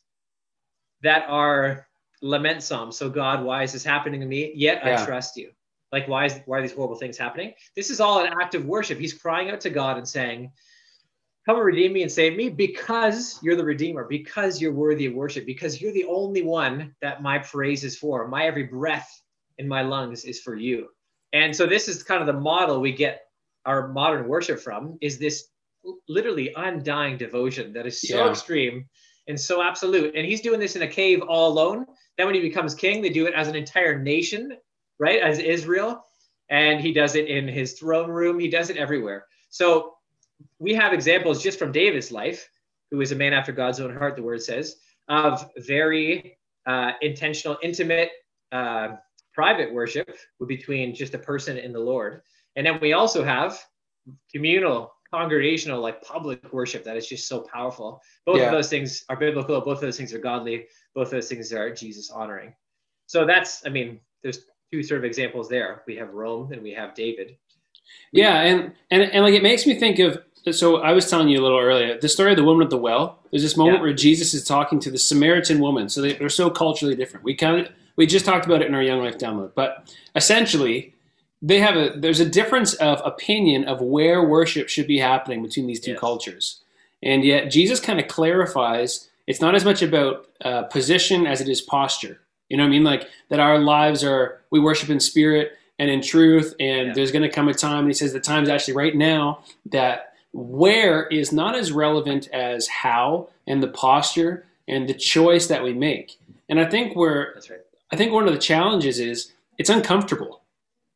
[1.01, 1.85] that are
[2.21, 2.97] lament psalms.
[2.97, 4.53] So, God, why is this happening to me?
[4.55, 5.01] Yet Yeah.
[5.01, 5.51] I trust you.
[5.91, 7.53] Like, why, is, why are these horrible things happening?
[7.75, 8.97] This is all an act of worship.
[8.97, 10.51] He's crying out to God and saying,
[11.45, 15.13] Come and redeem me and save me because you're the Redeemer, because you're worthy of
[15.13, 18.25] worship, because you're the only one that my praise is for.
[18.29, 19.21] My every breath
[19.57, 20.87] in my lungs is for you.
[21.33, 23.23] And so this is kind of the model we get
[23.65, 25.49] our modern worship from is this
[26.07, 28.29] literally undying devotion that is so Yeah.
[28.29, 28.87] extreme
[29.27, 30.15] and so absolute.
[30.15, 31.85] And he's doing this in a cave all alone.
[32.17, 34.57] Then when he becomes king, they do it as an entire nation,
[34.99, 35.21] right?
[35.21, 36.05] As Israel.
[36.49, 38.39] And he does it in his throne room.
[38.39, 39.25] He does it everywhere.
[39.49, 39.95] So
[40.59, 42.49] we have examples just from David's life,
[42.91, 44.75] who is a man after God's own heart, the word says,
[45.07, 48.11] of very uh, intentional, intimate,
[48.51, 48.95] uh,
[49.33, 50.15] private worship
[50.47, 52.21] between just a person and the Lord.
[52.55, 53.59] And then we also have
[54.31, 58.01] communal, congregational, like public worship that is just so powerful.
[58.25, 58.47] Both Yeah.
[58.47, 59.59] of those things are biblical.
[59.61, 60.65] Both of those things are godly.
[60.95, 62.53] Both of those things are Jesus honoring.
[63.05, 64.39] So that's, I mean, there's
[64.71, 65.83] two sort of examples there.
[65.87, 67.37] We have Rome and we have David.
[68.11, 70.17] Yeah, and, and and like it makes me think of
[70.51, 72.77] so I was telling you a little earlier the story of the woman at the
[72.77, 73.19] well.
[73.29, 73.81] There's this moment Yeah.
[73.83, 75.89] where Jesus is talking to the Samaritan woman.
[75.89, 77.23] So they, they're so culturally different.
[77.23, 80.92] We kind of we just talked about it in our Young Life download, but essentially
[81.45, 85.67] they have a there's a difference of opinion of where worship should be happening between
[85.67, 85.99] these two Yes.
[85.99, 86.61] cultures,
[87.03, 91.47] and yet Jesus kind of clarifies it's not as much about uh, position as it
[91.47, 92.19] is posture.
[92.49, 92.83] You know what I mean?
[92.83, 96.93] Like that our lives are we worship in spirit and in truth, and Yeah.
[96.93, 97.79] there's going to come a time.
[97.79, 99.39] And he says the time's actually right now
[99.71, 105.63] that where is not as relevant as how and the posture and the choice that
[105.63, 106.17] we make.
[106.49, 107.59] And I think we're That's right.
[107.91, 110.41] I think one of the challenges is it's uncomfortable.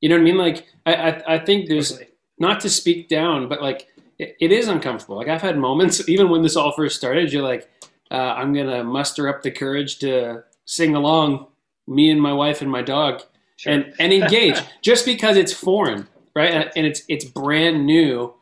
[0.01, 0.37] You know what I mean?
[0.37, 1.99] Like I I, I think there's
[2.39, 3.87] not to speak down, but like
[4.19, 5.17] it, it is uncomfortable.
[5.17, 7.69] Like I've had moments, even when this all first started, you're like,
[8.11, 11.47] uh, I'm gonna muster up the courage to sing along,
[11.87, 13.21] me and my wife and my dog,
[13.57, 13.73] Sure.
[13.73, 16.51] and and engage, just because it's foreign, right?
[16.51, 18.33] And, and it's it's brand new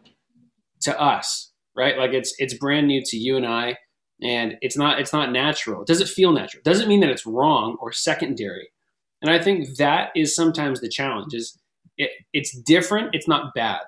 [0.82, 1.98] to us, right?
[1.98, 3.78] Like it's it's brand new to you and I,
[4.22, 5.86] and it's not it's not natural.
[5.86, 6.62] Does it feel natural?
[6.66, 8.70] Doesn't mean that it's wrong or secondary.
[9.22, 11.34] And I think that is sometimes the challenge.
[11.34, 11.58] Is
[11.98, 13.16] it, it's different.
[13.16, 13.82] It's not bad.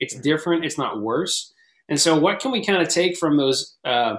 [0.00, 0.64] It's different.
[0.64, 1.52] It's not worse.
[1.88, 3.76] And so, what can we kind of take from those?
[3.84, 4.16] Uh,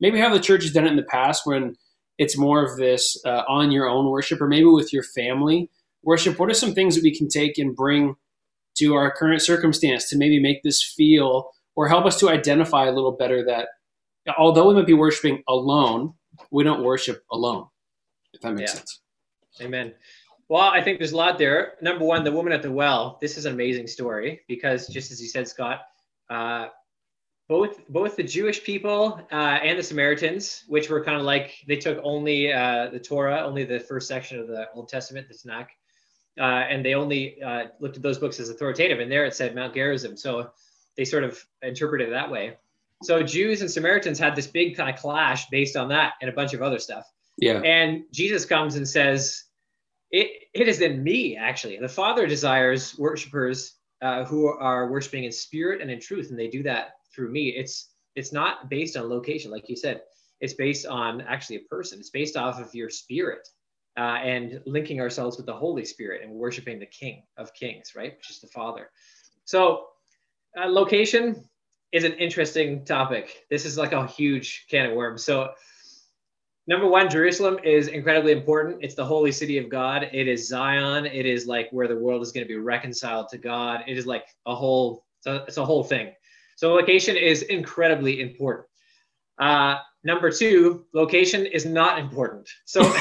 [0.00, 1.76] maybe how the church has done it in the past, when
[2.18, 5.70] it's more of this uh, on your own worship, or maybe with your family
[6.02, 6.38] worship.
[6.38, 8.16] What are some things that we can take and bring
[8.76, 12.92] to our current circumstance to maybe make this feel or help us to identify a
[12.92, 13.68] little better that
[14.36, 16.14] although we might be worshiping alone,
[16.50, 17.66] we don't worship alone.
[18.32, 18.78] If that makes Yeah.
[18.78, 19.01] sense.
[19.60, 19.92] Amen.
[20.48, 21.74] Well, I think there's a lot there.
[21.80, 23.18] Number one, the woman at the well.
[23.20, 25.82] This is an amazing story because, just as you said, Scott,
[26.28, 26.66] uh,
[27.48, 31.76] both both the Jewish people uh, and the Samaritans, which were kind of like they
[31.76, 35.68] took only uh, the Torah, only the first section of the Old Testament, the Tanakh,
[36.38, 39.00] uh, and they only uh, looked at those books as authoritative.
[39.00, 40.50] And there it said Mount Gerizim, so
[40.96, 42.56] they sort of interpreted it that way.
[43.02, 46.32] So Jews and Samaritans had this big kind of clash based on that and a
[46.32, 47.04] bunch of other stuff.
[47.42, 47.60] Yeah.
[47.62, 49.42] And Jesus comes and says,
[50.12, 51.76] it, it is in me, actually.
[51.78, 56.46] The Father desires worshipers uh, who are worshiping in spirit and in truth, and they
[56.46, 57.48] do that through me.
[57.48, 60.02] It's it's not based on location, like you said.
[60.40, 61.98] It's based on actually a person.
[61.98, 63.48] It's based off of your spirit
[63.96, 68.16] uh, and linking ourselves with the Holy Spirit and worshiping the King of Kings, right?
[68.16, 68.90] Which is the Father.
[69.46, 69.86] So,
[70.60, 71.42] uh, location
[71.90, 73.46] is an interesting topic.
[73.50, 75.24] This is like a huge can of worms.
[75.24, 75.52] So,
[76.66, 78.78] number one, Jerusalem is incredibly important.
[78.82, 80.08] It's the holy city of God.
[80.12, 81.06] It is Zion.
[81.06, 83.84] It is like where the world is going to be reconciled to God.
[83.86, 85.04] It is like a whole.
[85.18, 86.12] It's a, it's a whole thing.
[86.56, 88.66] So location is incredibly important.
[89.38, 92.48] Uh, number two, location is not important.
[92.64, 92.82] So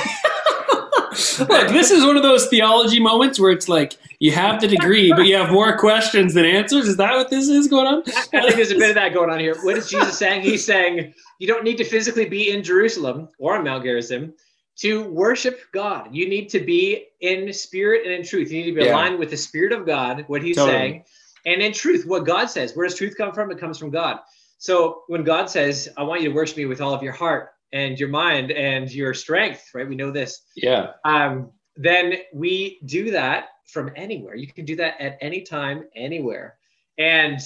[1.11, 5.11] Look, this is one of those theology moments where it's like you have the degree,
[5.11, 6.87] but you have more questions than answers.
[6.87, 8.03] Is that what this is going on?
[8.07, 9.55] I think there's a bit of that going on here.
[9.63, 10.41] What is Jesus saying?
[10.43, 14.33] He's saying you don't need to physically be in Jerusalem or on Mount Gerizim
[14.77, 16.09] to worship God.
[16.11, 18.51] You need to be in spirit and in truth.
[18.51, 18.93] You need to be Yeah.
[18.93, 20.77] aligned with the spirit of God, what he's Totally.
[20.77, 21.03] saying,
[21.45, 22.75] and in truth, what God says.
[22.75, 23.51] Where does truth come from?
[23.51, 24.19] It comes from God.
[24.59, 27.49] So when God says, I want you to worship me with all of your heart
[27.73, 29.87] and your mind and your strength, right?
[29.87, 30.41] We know this.
[30.55, 30.91] Yeah.
[31.05, 34.35] Um, then we do that from anywhere.
[34.35, 36.57] You can do that at any time, anywhere.
[36.97, 37.39] And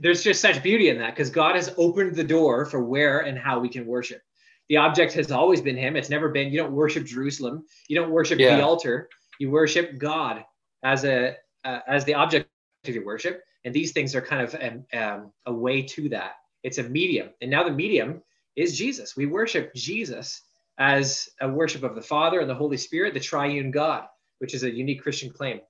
[0.00, 3.38] there's just such beauty in that because God has opened the door for where and
[3.38, 4.20] how we can worship.
[4.68, 5.96] The object has always been Him.
[5.96, 8.56] It's never been, you don't worship Jerusalem, you don't worship Yeah.
[8.56, 9.08] the altar,
[9.38, 10.44] you worship God
[10.82, 12.48] as a uh, as the object
[12.86, 13.42] of your worship.
[13.64, 16.32] And these things are kind of um, um, a way to that.
[16.62, 17.30] It's a medium.
[17.40, 18.22] And now the medium
[18.56, 19.16] is Jesus.
[19.16, 20.42] We worship Jesus
[20.78, 24.04] as a worship of the Father and the Holy Spirit, the triune God,
[24.38, 25.60] which is a unique Christian claim.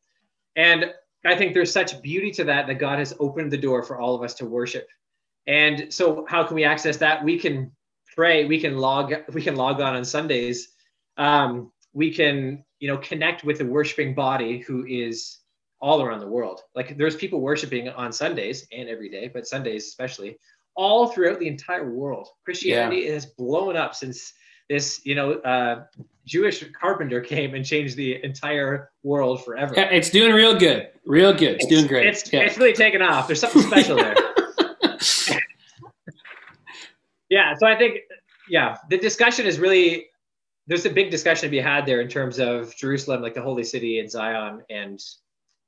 [0.56, 0.92] And
[1.24, 4.14] I think there's such beauty to that that God has opened the door for all
[4.14, 4.88] of us to worship.
[5.46, 7.24] And so, how can we access that?
[7.24, 7.72] We can
[8.14, 8.44] pray.
[8.44, 9.12] We can log.
[9.32, 10.68] We can log on on Sundays.
[11.16, 15.38] Um, we can, you know, connect with the worshiping body who is
[15.80, 16.62] all around the world.
[16.74, 20.38] Like there's people worshiping on Sundays and every day, but Sundays especially,
[20.74, 22.28] all throughout the entire world.
[22.44, 24.32] Christianity has blown up since
[24.68, 25.84] this, you know, uh,
[26.24, 29.74] Jewish carpenter came and changed the entire world forever.
[29.76, 30.88] Yeah, it's doing real good.
[31.04, 31.56] Real good.
[31.56, 32.06] It's, doing great.
[32.06, 32.40] It's, yeah.
[32.40, 33.26] it's really taken off.
[33.26, 34.14] There's something special there.
[37.28, 37.54] yeah.
[37.54, 37.98] So I think,
[38.48, 40.06] yeah, the discussion is really,
[40.68, 43.64] there's a big discussion to be had there in terms of Jerusalem, like the holy
[43.64, 45.02] city and Zion and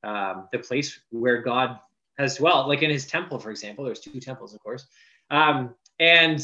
[0.05, 1.81] um, the place where God
[2.19, 2.69] has well.
[2.69, 3.85] like in his temple, for example.
[3.85, 4.87] There's two temples, of course.
[5.31, 6.41] Um, and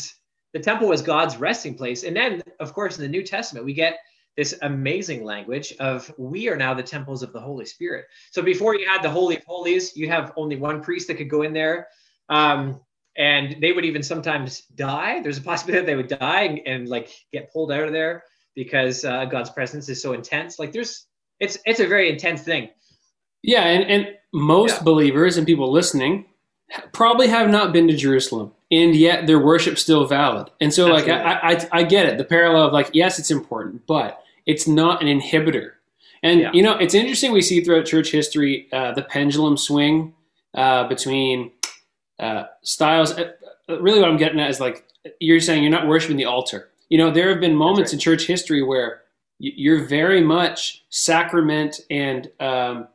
[0.53, 2.03] the temple was God's resting place.
[2.03, 3.99] And then, of course, in the New Testament, we get
[4.37, 8.07] this amazing language of we are now the temples of the Holy Spirit.
[8.31, 11.31] So before you had the Holy of Holies, you have only one priest that could
[11.31, 11.89] go in there.
[12.29, 12.81] Um,
[13.17, 15.21] and they would even sometimes die.
[15.21, 18.23] There's a possibility they would die and, and like get pulled out of there
[18.55, 20.59] because uh, God's presence is so intense.
[20.59, 21.07] Like there's,
[21.39, 22.71] it's it's a very intense thing.
[23.43, 24.83] Yeah, and, and most Yeah.
[24.85, 26.27] believers and people listening
[26.93, 30.51] probably have not been to Jerusalem, and yet their worship's still valid.
[30.61, 32.19] And so, like, I, I, I get it.
[32.19, 35.73] The parallel of like, yes, it's important, but it's not an inhibitor.
[36.23, 36.51] And Yeah.
[36.53, 37.33] you know, it's interesting.
[37.33, 40.15] We see throughout church history uh, the pendulum swing
[40.55, 41.53] uh, between
[42.19, 43.13] uh, styles.
[43.13, 43.33] Uh,
[43.69, 44.85] uh, really, what I'm getting at is like
[45.19, 46.69] you're saying you're not worshiping the altar.
[46.91, 47.95] You know, there have been moments right.
[47.95, 49.01] in church history where
[49.39, 52.89] you're very much sacrament and um,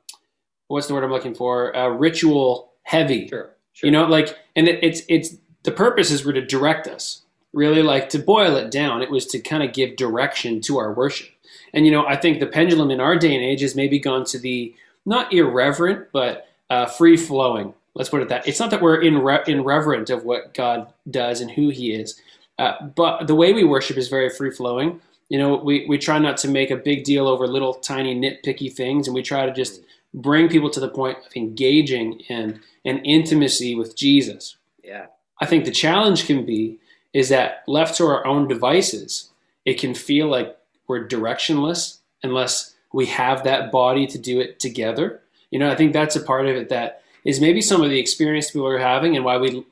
[0.68, 1.76] what's the word I'm looking for?
[1.76, 3.28] Uh, ritual heavy.
[3.28, 3.52] Sure.
[3.74, 3.88] Sure.
[3.88, 7.24] You know, like, and it, it's it's the purposes were to direct us.
[7.52, 10.94] Really, like to boil it down, it was to kind of give direction to our
[10.94, 11.30] worship.
[11.74, 14.26] And you know, I think the pendulum in our day and age has maybe gone
[14.26, 14.74] to the
[15.06, 17.74] not irreverent, but uh, free flowing.
[17.94, 18.48] Let's put it that.
[18.48, 22.20] It's not that we're inre- irreverent of what God does and who He is,
[22.60, 25.02] uh, but the way we worship is very free flowing.
[25.30, 28.72] You know, we we try not to make a big deal over little tiny nitpicky
[28.72, 29.82] things, and we try to just
[30.16, 34.58] bring people to the point of engaging in an intimacy with Jesus.
[34.84, 35.08] yeah.
[35.42, 36.80] I think the challenge can be
[37.14, 39.30] is that left to our own devices,
[39.66, 40.58] it can feel like
[40.88, 45.22] we're directionless unless we have that body to do it together.
[45.52, 48.00] You know, I think that's a part of it that is maybe some of the
[48.00, 49.66] experience people are having and why we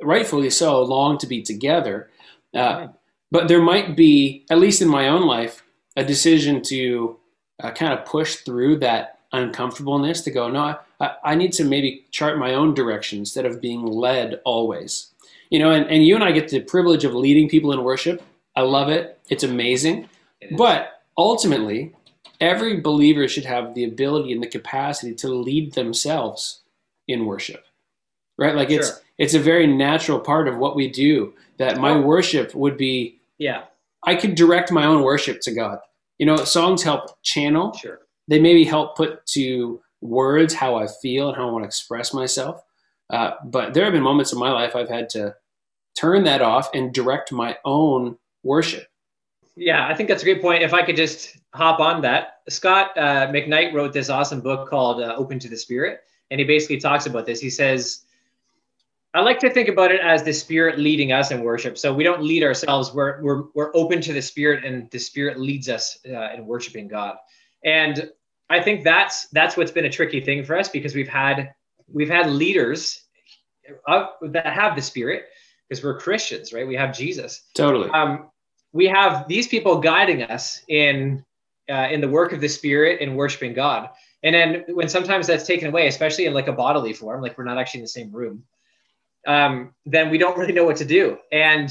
[0.00, 2.08] rightfully so long to be together.
[2.54, 2.88] Uh,
[3.30, 5.62] but there might be, at least in my own life,
[5.96, 7.18] a decision to
[7.62, 12.06] uh, kind of push through that uncomfortableness to go, no, I, I need to maybe
[12.10, 15.08] chart my own direction instead of being led always.
[15.50, 18.22] You know, and, and you and I get the privilege of leading people in worship.
[18.56, 19.18] I love it.
[19.28, 20.08] It's amazing.
[20.40, 20.56] It.
[20.56, 21.94] But ultimately,
[22.40, 26.60] every believer should have the ability and the capacity to lead themselves
[27.08, 27.64] in worship.
[28.38, 28.54] Right?
[28.54, 28.98] Like it's Sure.
[29.18, 33.64] it's a very natural part of what we do that my worship would be yeah.
[34.04, 35.78] I could direct my own worship to God.
[36.18, 37.72] You know, songs help channel.
[37.74, 38.00] Sure.
[38.28, 42.12] They maybe help put to words how I feel and how I want to express
[42.12, 42.62] myself.
[43.10, 45.34] Uh, but there have been moments in my life I've had to
[45.94, 48.86] turn that off and direct my own worship.
[49.54, 50.62] Yeah, I think that's a great point.
[50.62, 55.02] If I could just hop on that, Scott uh, McKnight wrote this awesome book called
[55.02, 56.00] uh, Open to the Spirit,
[56.30, 57.38] and he basically talks about this.
[57.38, 58.04] He says,
[59.12, 61.76] I like to think about it as the Spirit leading us in worship.
[61.76, 65.38] So we don't lead ourselves; we're we're we're open to the Spirit, and the Spirit
[65.38, 67.16] leads us uh, in worshiping God.
[67.64, 68.10] And
[68.50, 71.54] I think that's that's what's been a tricky thing for us because we've had
[71.88, 73.02] we've had leaders
[73.86, 75.24] of, that have the Spirit
[75.68, 76.66] because we're Christians, right?
[76.66, 77.88] We have Jesus Totally.
[77.90, 78.30] um,
[78.72, 81.24] we have these people guiding us in
[81.70, 83.90] uh, in the work of the spirit and worshiping god
[84.22, 87.44] and then when sometimes that's taken away especially in like a bodily form like we're
[87.44, 88.42] not actually in the same room
[89.26, 91.70] um, then we don't really know what to do and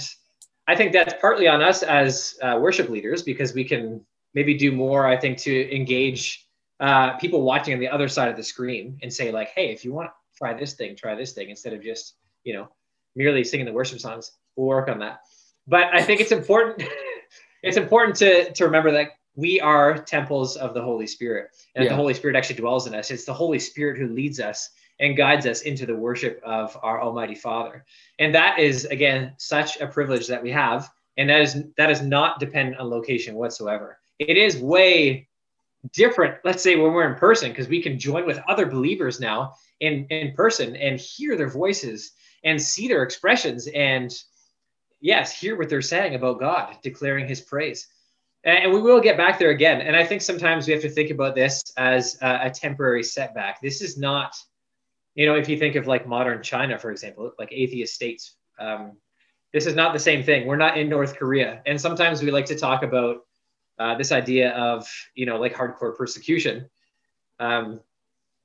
[0.68, 4.72] i think that's partly on us as uh, worship leaders because we can maybe do
[4.72, 6.48] more i think to engage
[6.80, 9.86] uh, people watching on the other side of the screen and say like hey if
[9.86, 12.68] you want to try this thing try this thing instead of just you know
[13.16, 15.22] merely singing the worship songs we'll work on that
[15.68, 16.84] but I think it's important.
[17.64, 21.92] it's important to to remember that we are temples of the Holy Spirit, and Yeah.
[21.92, 23.12] the Holy Spirit actually dwells in us.
[23.12, 24.70] It's the Holy Spirit who leads us
[25.00, 27.86] and guides us into the worship of our Almighty Father,
[28.20, 32.02] and that is again such a privilege that we have, and that is that is
[32.02, 33.98] not dependent on location whatsoever.
[34.22, 35.28] It is way
[35.94, 36.36] different.
[36.44, 40.06] Let's say when we're in person, because we can join with other believers now in
[40.10, 42.12] in person and hear their voices
[42.44, 44.12] and see their expressions and
[45.00, 47.88] yes, hear what they're saying about God, declaring His praise.
[48.44, 49.82] And we will get back there again.
[49.82, 53.62] And I think sometimes we have to think about this as a, a temporary setback.
[53.62, 54.36] This is not,
[55.14, 58.98] you know, if you think of like modern China, for example, like atheist states, um,
[59.54, 60.48] this is not the same thing.
[60.48, 61.62] We're not in North Korea.
[61.68, 63.18] And sometimes we like to talk about
[63.80, 66.70] uh, this idea of, you know, like hardcore persecution.
[67.40, 67.80] Um,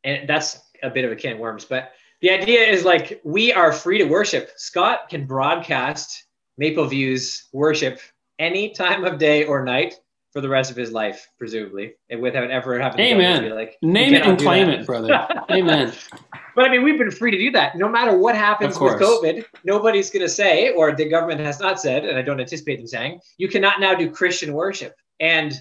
[0.04, 1.64] and that's a bit of a can of worms.
[1.64, 4.50] But the idea is like we are free to worship.
[4.56, 6.24] Scott can broadcast
[6.56, 8.00] Maple View's worship
[8.38, 9.94] any time of day or night
[10.32, 13.42] for the rest of his life, presumably, and without ever having to Amen.
[13.44, 15.26] be like Name it and claim that." it, brother.
[15.50, 15.92] Amen.
[16.54, 17.76] But I mean, we've been free to do that.
[17.76, 18.94] No matter what happens with.
[18.94, 22.76] COVID, nobody's going to say, or the government has not said, and I don't anticipate
[22.76, 24.94] them saying, you cannot now do Christian worship.
[25.20, 25.52] And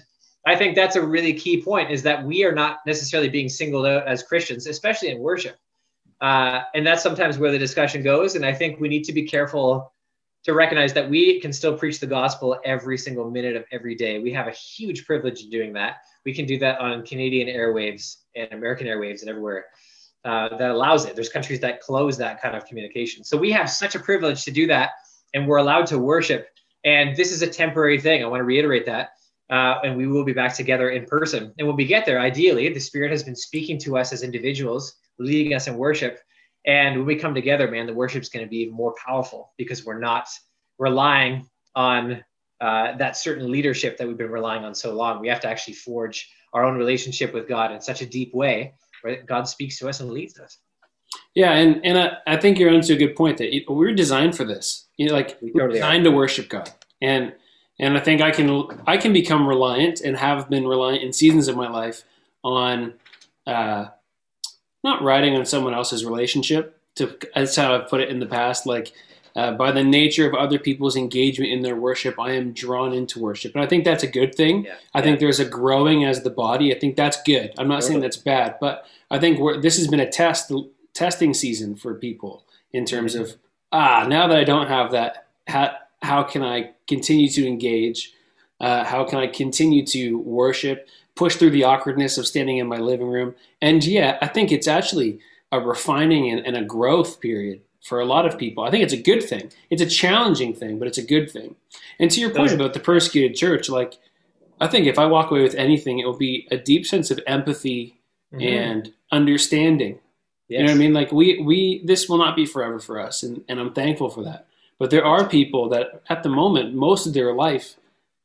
[0.46, 3.86] I think that's a really key point is that we are not necessarily being singled
[3.86, 5.56] out as Christians, especially in worship.
[6.20, 8.36] Uh, and that's sometimes where the discussion goes.
[8.36, 9.92] And I think we need to be careful
[10.44, 14.20] to recognize that we can still preach the gospel every single minute of every day.
[14.20, 15.96] We have a huge privilege in doing that.
[16.24, 19.66] We can do that on Canadian airwaves and American airwaves and everywhere
[20.24, 21.14] uh, that allows it.
[21.14, 23.24] There's countries that close that kind of communication.
[23.24, 24.90] So we have such a privilege to do that,
[25.34, 26.48] and we're allowed to worship.
[26.84, 28.22] And this is a temporary thing.
[28.22, 29.10] I want to reiterate that.
[29.48, 31.52] Uh, and we will be back together in person.
[31.58, 34.94] And when we get there, ideally, the Spirit has been speaking to us as individuals,
[35.18, 36.18] leading us in worship.
[36.66, 39.52] And when we come together, man, the worship is going to be even more powerful
[39.56, 40.28] because we're not
[40.78, 42.24] relying on
[42.60, 45.20] uh, that certain leadership that we've been relying on so long.
[45.20, 48.74] We have to actually forge our own relationship with God in such a deep way
[49.02, 50.58] where God speaks to us and leads us.
[51.34, 54.44] Yeah, and and I, I think you're onto a good point that we're designed for
[54.44, 54.88] this.
[54.96, 55.68] You know, like We we're are.
[55.68, 56.70] designed to worship God,
[57.00, 57.32] and
[57.78, 61.48] and I think I can I can become reliant and have been reliant in seasons
[61.48, 62.04] of my life
[62.42, 62.94] on
[63.46, 63.86] uh,
[64.84, 66.80] not riding on someone else's relationship.
[66.96, 68.66] To that's how I've put it in the past.
[68.66, 68.92] Like
[69.34, 73.20] uh, by the nature of other people's engagement in their worship, I am drawn into
[73.20, 74.64] worship, and I think that's a good thing.
[74.64, 74.76] Yeah.
[74.94, 76.74] I think there's a growing as the body.
[76.74, 77.52] I think that's good.
[77.58, 80.50] I'm not saying that's bad, but I think we're, this has been a test
[80.94, 83.24] testing season for people in terms Mm-hmm.
[83.24, 83.36] of
[83.72, 85.76] ah now that I don't have that how,
[86.06, 88.12] how can I continue to engage?
[88.60, 92.78] Uh, how can I continue to worship push through the awkwardness of standing in my
[92.78, 93.34] living room?
[93.60, 95.18] And yeah I think it's actually
[95.52, 98.64] a refining and, and a growth period for a lot of people.
[98.64, 99.52] I think it's a good thing.
[99.70, 101.56] It's a challenging thing but it's a good thing.
[101.98, 103.98] And to your point about the persecuted church like
[104.60, 107.20] I think if I walk away with anything it will be a deep sense of
[107.26, 107.96] empathy
[108.40, 109.98] and understanding.
[110.48, 110.94] You know what I mean?
[110.94, 114.22] Like we we this will not be forever for us, and, and I'm thankful for
[114.24, 114.46] that.
[114.78, 117.76] But there are people that at the moment, most of their life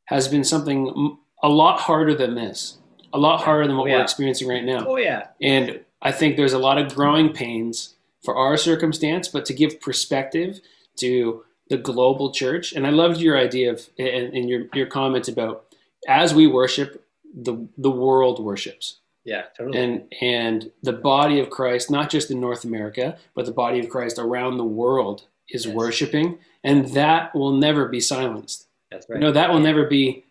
[0.06, 2.78] has been something a lot harder than this,
[3.12, 4.84] a lot harder than what Oh, we're experiencing right now.
[4.86, 5.28] Oh yeah.
[5.40, 9.80] And I think there's a lot of growing pains for our circumstance, but to give
[9.80, 10.60] perspective
[10.96, 12.72] to the global church.
[12.72, 15.64] And I loved your idea of and, and your your comment about
[16.08, 19.78] as we worship, the the world worships Yeah, totally.
[19.82, 23.88] and and the body of Christ, not just in North America, but the body of
[23.88, 25.74] Christ around the world is Yes.
[25.74, 28.66] worshiping, and that will never be silenced.
[28.90, 29.20] That's You right.
[29.20, 30.24] know that will never be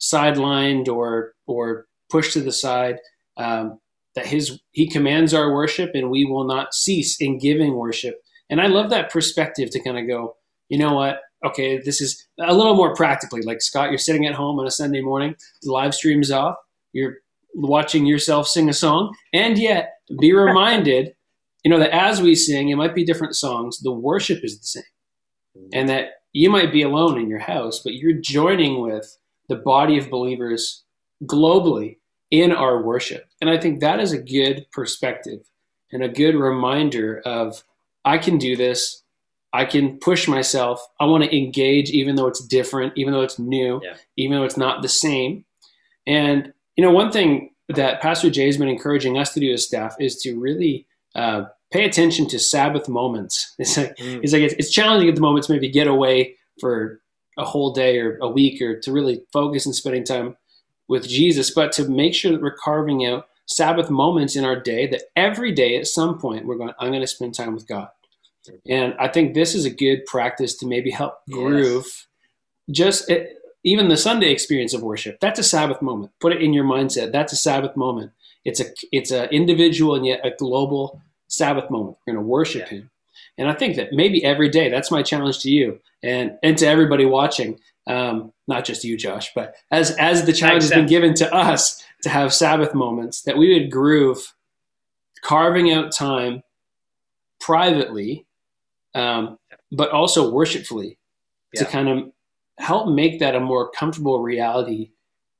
[0.00, 2.98] sidelined or or pushed to the side.
[3.36, 3.78] Um,
[4.14, 8.22] that his he commands our worship, and we will not cease in giving worship.
[8.50, 10.36] And I love that perspective to kind of go,
[10.68, 11.20] you know what?
[11.44, 13.40] Okay, this is a little more practically.
[13.40, 16.56] Like Scott, you're sitting at home on a Sunday morning, the live stream's off,
[16.92, 17.16] you're
[17.54, 21.14] watching yourself sing a song, and yet be reminded,
[21.64, 24.66] you know, that as we sing, it might be different songs, the worship is the
[24.66, 24.82] same.
[25.56, 25.68] Mm-hmm.
[25.72, 29.98] And that you might be alone in your house, but you're joining with the body
[29.98, 30.84] of believers
[31.24, 31.98] globally
[32.30, 33.26] in our worship.
[33.40, 35.40] And I think that is a good perspective
[35.92, 37.62] and a good reminder of
[38.04, 39.02] I can do this.
[39.52, 40.84] I can push myself.
[40.98, 43.96] I want to engage even though it's different, even though it's new, Yeah.
[44.16, 45.44] even though it's not the same.
[46.06, 49.66] And you know, one thing that Pastor Jay has been encouraging us to do as
[49.66, 53.54] staff is to really uh, pay attention to Sabbath moments.
[53.58, 54.20] It's like Mm.
[54.22, 57.00] it's like it's, it's challenging at the moment to maybe get away for
[57.38, 60.36] a whole day or a week or to really focus and spending time
[60.88, 64.86] with Jesus, but to make sure that we're carving out Sabbath moments in our day
[64.88, 67.88] that every day at some point we're going, I'm going to spend time with God.
[68.68, 71.36] And I think this is a good practice to maybe help Yes.
[71.38, 72.06] groove
[72.70, 76.12] just it, even the Sunday experience of worship, that's a Sabbath moment.
[76.20, 77.12] Put it in your mindset.
[77.12, 78.12] That's a Sabbath moment.
[78.44, 81.96] It's a it's an individual and yet a global Sabbath moment.
[82.06, 82.78] We're going to worship Yeah.
[82.78, 82.90] Him,
[83.38, 84.68] and I think that maybe every day.
[84.68, 87.58] That's my challenge to you and and to everybody watching.
[87.86, 91.84] Um, not just you, Josh, but as as the challenge has been given to us
[92.02, 94.34] to have Sabbath moments, that we would groove,
[95.22, 96.42] carving out time
[97.40, 98.24] privately,
[98.94, 99.38] um,
[99.72, 100.98] but also worshipfully
[101.56, 102.12] to kind of
[102.58, 104.90] help make that a more comfortable reality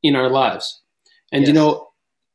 [0.02, 0.80] in our lives.
[1.30, 1.88] And you know,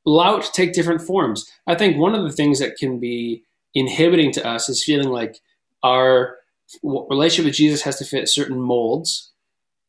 [0.08, 1.52] to take different forms.
[1.68, 3.44] I think one of the things that can be
[3.76, 5.40] inhibiting to us is feeling like
[5.84, 6.38] our
[6.84, 9.32] relationship with Jesus has to fit certain molds.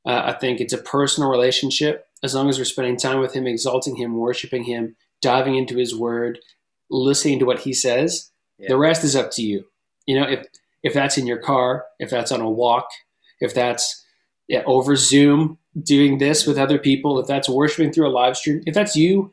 [0.07, 2.07] Uh, I think it's a personal relationship.
[2.23, 5.95] As long as we're spending time with Him, exalting Him, worshiping Him, diving into His
[5.95, 6.41] Word,
[6.91, 8.69] listening to what He says, Yeah.
[8.69, 9.66] the rest is up to you.
[10.07, 10.47] You know, if
[10.83, 12.89] if that's in your car, if that's on a walk,
[13.41, 14.05] if that's
[14.49, 18.62] yeah, over Zoom doing this with other people, if that's worshiping through a live stream,
[18.66, 19.31] if that's you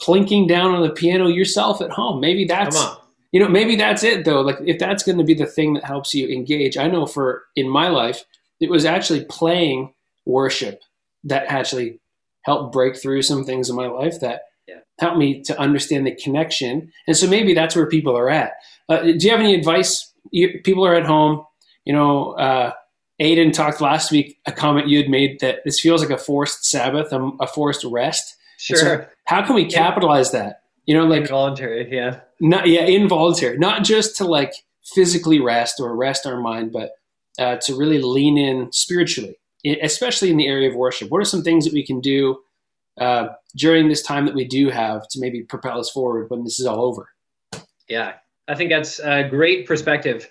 [0.00, 2.76] plinking down on the piano yourself at home, maybe that's
[3.32, 4.40] you know maybe that's it though.
[4.40, 7.44] Like if that's going to be the thing that helps you engage, I know for
[7.56, 8.24] in my life
[8.60, 9.92] it was actually playing
[10.24, 10.80] worship
[11.24, 12.00] that actually
[12.42, 14.76] helped break through some things in my life that Yeah.
[15.00, 16.92] helped me to understand the connection.
[17.06, 18.52] And so maybe that's where people are at.
[18.88, 20.12] Uh, do you have any advice?
[20.30, 21.44] You, people are at home.
[21.84, 22.72] You know, uh,
[23.20, 26.64] Aiden talked last week a comment you had made that this feels like a forced
[26.64, 28.35] Sabbath, a, a forced rest.
[28.70, 29.12] And so Sure.
[29.24, 30.62] how can we capitalize that?
[30.86, 31.88] You know, like Involuntary.
[31.92, 32.20] Yeah.
[32.40, 34.52] not yeah, involuntary, not just to like
[34.94, 36.92] physically rest or rest our mind, but
[37.38, 39.36] uh, to really lean in spiritually,
[39.82, 41.10] especially in the area of worship.
[41.10, 42.38] What are some things that we can do
[42.98, 46.58] uh, during this time that we do have to maybe propel us forward when this
[46.60, 47.08] is all over?
[47.88, 48.14] Yeah,
[48.48, 50.28] I think that's a great perspective.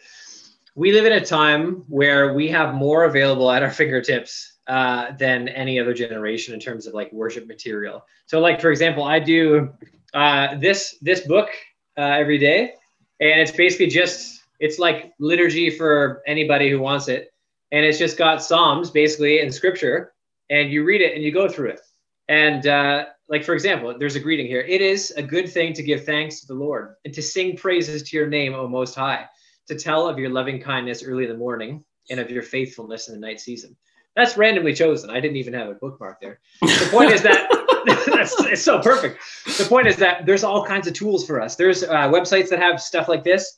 [0.76, 5.48] We live in a time where we have more available at our fingertips uh, than
[5.50, 8.06] any other generation in terms of like worship material.
[8.26, 9.74] So, like for example, I do
[10.14, 11.50] uh, this this book
[11.98, 12.74] uh, every day,
[13.20, 17.34] and it's basically just it's like liturgy for anybody who wants it,
[17.72, 20.14] and it's just got psalms basically in scripture,
[20.50, 21.82] and you read it and you go through it,
[22.28, 24.62] and uh, like for example, there's a greeting here.
[24.62, 28.04] It is a good thing to give thanks to the Lord and to sing praises
[28.04, 29.26] to your name, O Most High,
[29.68, 33.16] to tell of your loving kindness early in the morning and of your faithfulness in
[33.16, 33.76] the night season.
[34.16, 35.10] That's randomly chosen.
[35.10, 36.40] I didn't even have a bookmark there.
[36.62, 37.50] The point is that
[38.08, 39.20] that's it's so perfect.
[39.58, 41.56] The point is that there's all kinds of tools for us.
[41.56, 43.58] There's uh, websites that have stuff like this.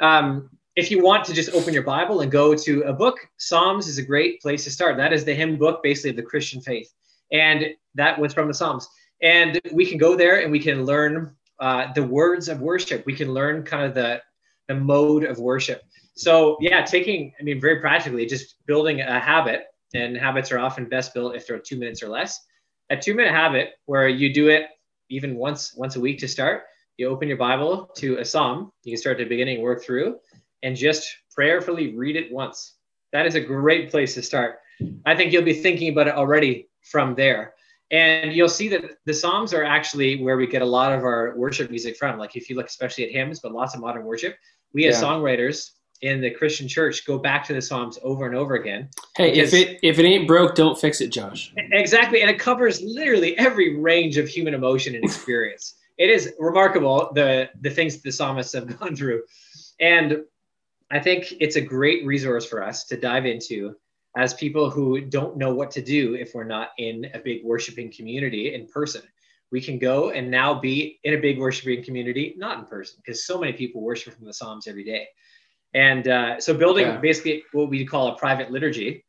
[0.00, 3.86] Um, if you want to just open your Bible and go to a book, Psalms
[3.86, 4.96] is a great place to start.
[4.96, 6.92] That is the hymn book, basically, of the Christian faith.
[7.32, 8.88] And that was from the Psalms.
[9.22, 13.06] And we can go there and we can learn uh, the words of worship.
[13.06, 14.20] We can learn kind of the,
[14.66, 15.82] the mode of worship.
[16.16, 19.64] So, yeah, taking, I mean, very practically, just building a habit,
[19.94, 22.44] and habits are often best built if they're two minutes or less.
[22.90, 24.66] A two minute habit where you do it
[25.08, 26.64] even once once a week to start.
[26.96, 28.72] You open your Bible to a psalm.
[28.82, 30.18] You can start at the beginning, work through,
[30.62, 32.74] and just prayerfully read it once.
[33.12, 34.58] That is a great place to start.
[35.06, 37.54] I think you'll be thinking about it already from there.
[37.90, 41.34] And you'll see that the Psalms are actually where we get a lot of our
[41.36, 42.18] worship music from.
[42.18, 44.36] Like if you look especially at hymns, but lots of modern worship,
[44.72, 45.70] we as songwriters
[46.02, 48.88] in the Christian church go back to the Psalms over and over again.
[49.16, 51.52] Hey, if it if it ain't broke, don't fix it, Josh.
[51.56, 52.20] Exactly.
[52.20, 55.74] And it covers literally every range of human emotion and experience.
[55.98, 59.22] it is remarkable the the things the psalmists have gone through.
[59.80, 60.24] And
[60.90, 63.74] I think it's a great resource for us to dive into
[64.16, 67.90] as people who don't know what to do if we're not in a big worshiping
[67.90, 69.02] community in person.
[69.50, 73.26] We can go and now be in a big worshiping community, not in person, because
[73.26, 75.06] so many people worship from the Psalms every day.
[75.74, 76.98] And uh, so, building Yeah.
[76.98, 79.04] basically what we call a private liturgy,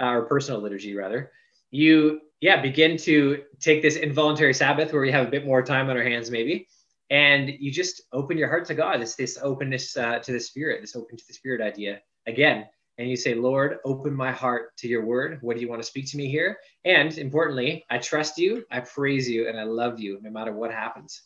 [0.00, 1.30] uh, or personal liturgy rather,
[1.70, 5.88] you yeah begin to take this involuntary Sabbath where we have a bit more time
[5.88, 6.66] on our hands maybe,
[7.10, 9.00] and you just open your heart to God.
[9.00, 12.66] It's this openness uh, to the Spirit, this open to the Spirit idea again,
[12.98, 15.38] and you say, Lord, open my heart to Your Word.
[15.40, 16.58] What do you want to speak to me here?
[16.84, 20.70] And importantly, I trust You, I praise You, and I love You no matter what
[20.70, 21.22] happens.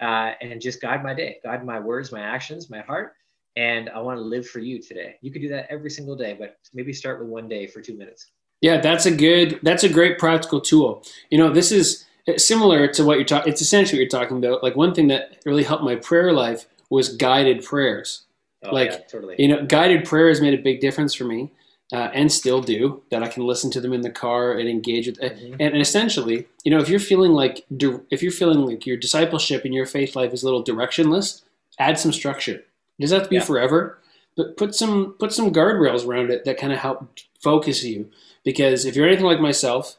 [0.00, 3.12] Uh, and just guide my day, guide my words, my actions, my heart.
[3.56, 5.16] And I want to live for you today.
[5.20, 7.94] You could do that every single day, but maybe start with one day for two
[7.96, 8.30] minutes.
[8.62, 9.58] Yeah, that's a good.
[9.62, 11.04] That's a great practical tool.
[11.30, 13.52] You know, this is similar to what you're talking.
[13.52, 14.62] It's essentially what you're talking about.
[14.62, 18.22] Like one thing that really helped my prayer life was guided prayers.
[18.64, 19.34] Oh, Like, yeah, totally.
[19.38, 21.50] You know, guided prayers made a big difference for me,
[21.92, 23.02] uh, and still do.
[23.10, 25.18] That I can listen to them in the car and engage with.
[25.18, 25.52] Mhm.
[25.54, 27.66] And, and essentially, you know, if you're feeling like
[28.10, 31.42] if you're feeling like your discipleship and your faith life is a little directionless,
[31.78, 32.62] add some structure.
[33.02, 33.42] It doesn't have to be Yeah.
[33.42, 33.98] forever,
[34.36, 37.06] but put some put some guardrails around it that kind of help
[37.40, 38.08] focus you.
[38.44, 39.96] Because if you're anything like myself,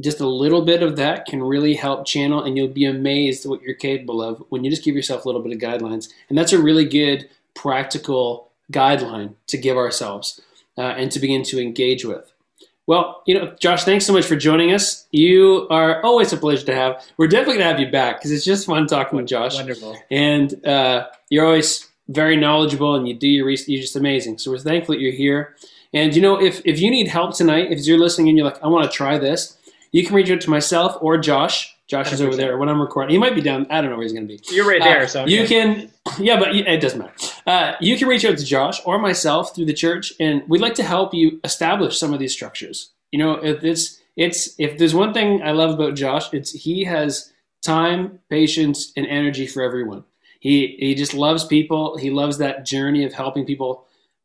[0.00, 3.60] just a little bit of that can really help channel, and you'll be amazed what
[3.62, 6.08] you're capable of when you just give yourself a little bit of guidelines.
[6.28, 10.40] And that's a really good practical guideline to give ourselves
[10.78, 12.32] uh, and to begin to engage with.
[12.86, 15.06] Well, you know, Josh, thanks so much for joining us.
[15.10, 17.04] You are always a pleasure to have.
[17.16, 19.56] We're definitely going to have you back because it's just fun talking with Josh.
[19.56, 19.96] Wonderful.
[20.10, 23.68] And uh, you're always very knowledgeable and you do your research.
[23.68, 24.38] You're just amazing.
[24.38, 25.56] So we're thankful that you're here.
[25.92, 28.62] And, you know, if, if you need help tonight, if you're listening and you're like,
[28.62, 29.56] I want to try this,
[29.92, 31.74] you can reach out to myself or Josh.
[31.86, 33.12] Josh is over there when I'm recording.
[33.12, 33.66] He might be down.
[33.70, 34.42] I don't know where he's going to be.
[34.52, 35.88] You're right Uh, there, so you can,
[36.18, 37.14] yeah, but it doesn't matter.
[37.46, 40.74] Uh, you can reach out to Josh or myself through the church, and we'd like
[40.74, 42.90] to help you establish some of these structures.
[43.12, 46.82] You know, if it's it's if there's one thing I love about Josh, it's he
[46.84, 47.32] has
[47.62, 50.02] time, patience, and energy for everyone.
[50.40, 51.96] He he just loves people.
[51.96, 53.84] He loves that journey of helping people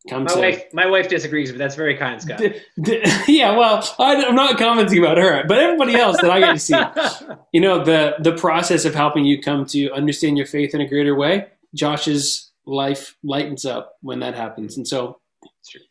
[0.09, 0.39] come My to.
[0.39, 2.39] wife, my wife disagrees, but that's very kind, Scott.
[2.39, 6.39] D- d- yeah, well, I, I'm not commenting about her, but everybody else that I
[6.39, 6.75] get to see
[7.51, 10.87] you know the the process of helping you come to understand your faith in a
[10.87, 15.19] greater way josh's life lightens up when that happens and so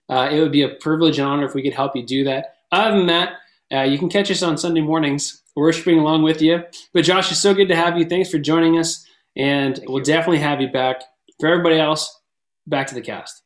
[0.08, 2.56] uh, it would be a privilege and honor if we could help you do that
[2.72, 3.34] other than that
[3.72, 6.62] uh, you can catch us on sunday mornings worshiping along with you
[6.92, 9.06] but josh it's so good to have you thanks for joining us
[9.36, 10.04] and Thank we'll you.
[10.04, 11.02] definitely have you back
[11.38, 12.20] for everybody else
[12.66, 13.42] back to the cast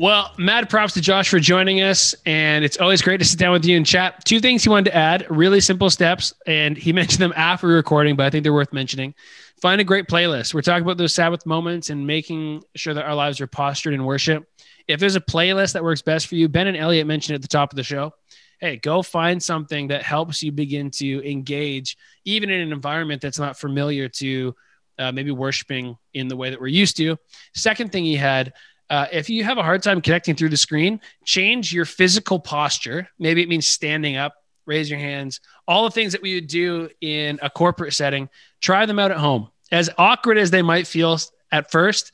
[0.00, 2.14] Well, mad props to Josh for joining us.
[2.24, 4.24] And it's always great to sit down with you and chat.
[4.24, 6.32] Two things he wanted to add really simple steps.
[6.46, 9.12] And he mentioned them after recording, but I think they're worth mentioning.
[9.60, 10.54] Find a great playlist.
[10.54, 14.04] We're talking about those Sabbath moments and making sure that our lives are postured in
[14.04, 14.46] worship.
[14.86, 17.48] If there's a playlist that works best for you, Ben and Elliot mentioned at the
[17.48, 18.12] top of the show.
[18.60, 23.38] Hey, go find something that helps you begin to engage, even in an environment that's
[23.38, 24.54] not familiar to
[24.98, 27.16] uh, maybe worshiping in the way that we're used to.
[27.54, 28.52] Second thing he had,
[28.90, 33.08] uh, if you have a hard time connecting through the screen, change your physical posture.
[33.18, 34.34] Maybe it means standing up,
[34.66, 38.28] raise your hands, all the things that we would do in a corporate setting.
[38.60, 39.50] Try them out at home.
[39.70, 41.18] As awkward as they might feel
[41.52, 42.12] at first,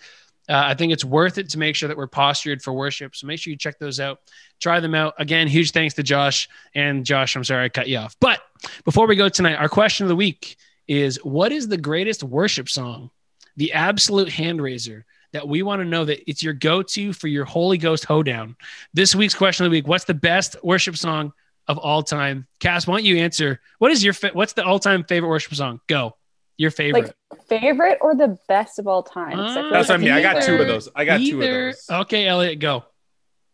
[0.48, 3.16] uh, I think it's worth it to make sure that we're postured for worship.
[3.16, 4.20] So make sure you check those out.
[4.60, 5.14] Try them out.
[5.18, 6.48] Again, huge thanks to Josh.
[6.74, 8.16] And Josh, I'm sorry I cut you off.
[8.20, 8.40] But
[8.84, 12.68] before we go tonight, our question of the week is what is the greatest worship
[12.68, 13.10] song?
[13.56, 17.44] The absolute hand raiser that we want to know that it's your go-to for your
[17.44, 18.56] Holy Ghost hoedown.
[18.92, 21.32] This week's question of the week: What's the best worship song
[21.66, 22.46] of all time?
[22.60, 23.60] Cass, why don't you answer?
[23.78, 25.80] What is your fa- what's the all-time favorite worship song?
[25.86, 26.16] Go,
[26.56, 27.14] your favorite.
[27.30, 29.38] Like favorite or the best of all time?
[29.40, 30.12] I feel Ah, That's what I like mean.
[30.12, 30.88] I got two of those.
[30.94, 31.86] I got two of those.
[31.90, 32.84] Okay, Elliot, go.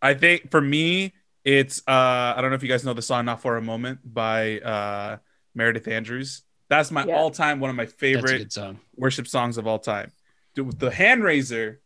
[0.03, 1.13] I think for me,
[1.45, 4.01] it's uh I don't know if you guys know the song "Not for a Moment"
[4.05, 5.17] by uh
[5.55, 6.43] Meredith Andrews.
[6.69, 7.17] That's my Yeah.
[7.17, 8.79] all-time one of my favorite song.
[8.97, 10.13] worship songs of all time.
[10.55, 11.81] The, the hand raiser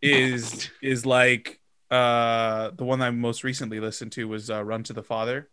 [0.00, 1.58] is is like
[1.90, 5.48] uh the one I most recently listened to was uh, "Run to the Father."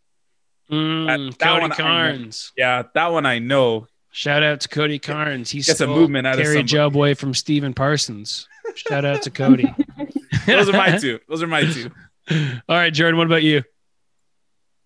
[0.72, 1.76] Mm, That- that Cody one I.
[1.76, 2.52] Carnes.
[2.56, 3.88] Yeah, that one I know.
[4.12, 5.51] Shout out to Cody Carnes.
[5.51, 7.14] He Gets a stole movement out of Kari somebody.
[7.14, 8.47] From Stephen Parsons.
[8.76, 9.74] Shout out to Cody.
[10.47, 11.20] Those are my two.
[11.28, 11.91] Those are my two.
[12.32, 13.64] All right, Jordan, what about you?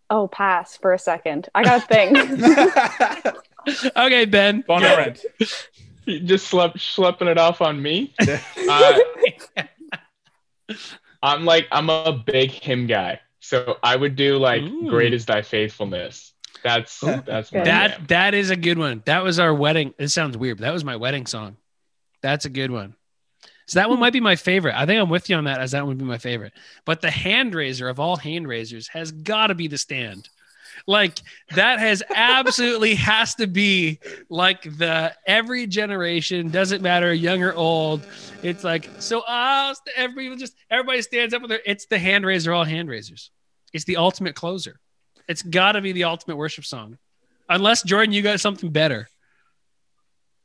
[0.10, 1.50] oh, pass for a second.
[1.56, 3.34] I got a thing.
[3.96, 4.62] Okay, Ben.
[4.64, 4.94] Phone go.
[4.94, 5.22] friend.
[6.06, 8.14] You just slept schlepping it off on me.
[8.70, 9.00] Uh,
[11.22, 14.90] I'm like I'm a big hymn guy, so I would do like Ooh.
[14.90, 16.33] "Great is Thy Faithfulness."
[16.64, 18.06] That's that's my That jam.
[18.08, 19.02] that is a good one.
[19.06, 19.94] That was our wedding.
[19.98, 21.58] It sounds weird, but that was my wedding song.
[22.22, 22.96] That's a good one.
[23.66, 24.76] So that one might be my favorite.
[24.76, 26.54] I think I'm with you on that, as that would be my favorite.
[26.86, 30.30] But the hand raiser of all hand raisers has got to be the stand.
[30.88, 31.20] Like
[31.56, 34.00] that has absolutely has to be
[34.30, 38.06] like the every generation doesn't matter young or old.
[38.42, 39.22] It's like so.
[39.22, 41.62] Uh, everybody just everybody stands up with their.
[41.66, 42.52] It's the hand raiser.
[42.52, 43.32] All hand raisers.
[43.72, 44.80] It's the ultimate closer.
[45.28, 46.98] It's got to be the ultimate worship song.
[47.50, 49.08] Unless Jordan, you got something better.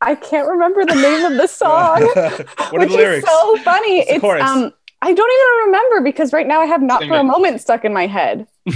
[0.00, 2.02] I can't remember the name of the song.
[2.02, 2.38] what are
[2.78, 3.24] which the lyrics?
[3.28, 3.98] is so funny.
[3.98, 4.42] What's It's chorus?
[4.42, 7.60] um I don't even remember because right now I have not Sing for a moment
[7.60, 8.46] stuck in my head.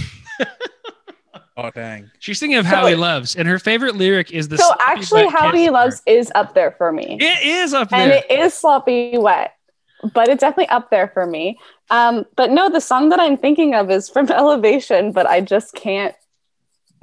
[1.57, 2.11] oh dang.
[2.18, 4.57] She's thinking of So- How He Loves, and her favorite lyric is the.
[4.59, 5.72] So sloppy actually wet How kiss He part.
[5.84, 7.18] Loves is up there for me.
[7.20, 9.55] It is up there, and it is sloppy wet,
[10.14, 11.59] but it's definitely up there for me.
[11.90, 15.74] Um, but no, the song that I'm thinking of is from Elevation, but I just
[15.74, 16.14] can't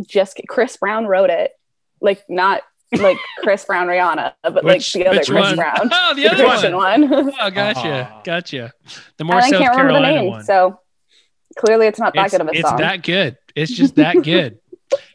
[0.08, 1.52] just get Chris Brown wrote it.
[2.02, 2.62] Like not
[2.94, 5.56] like Chris Brown Rihanna, but Which- like the other Chris one?
[5.58, 5.76] Brown.
[5.92, 7.10] Oh, the the other Christian one.
[7.10, 7.32] one.
[7.40, 8.22] Oh, gotcha, Aw.
[8.24, 8.74] gotcha.
[9.18, 10.30] The more and I can't remember the name.
[10.30, 10.44] one.
[10.44, 10.80] So
[11.58, 12.78] clearly it's not that it's, good of a it's song.
[12.78, 13.38] that good.
[13.56, 14.60] It's just that good.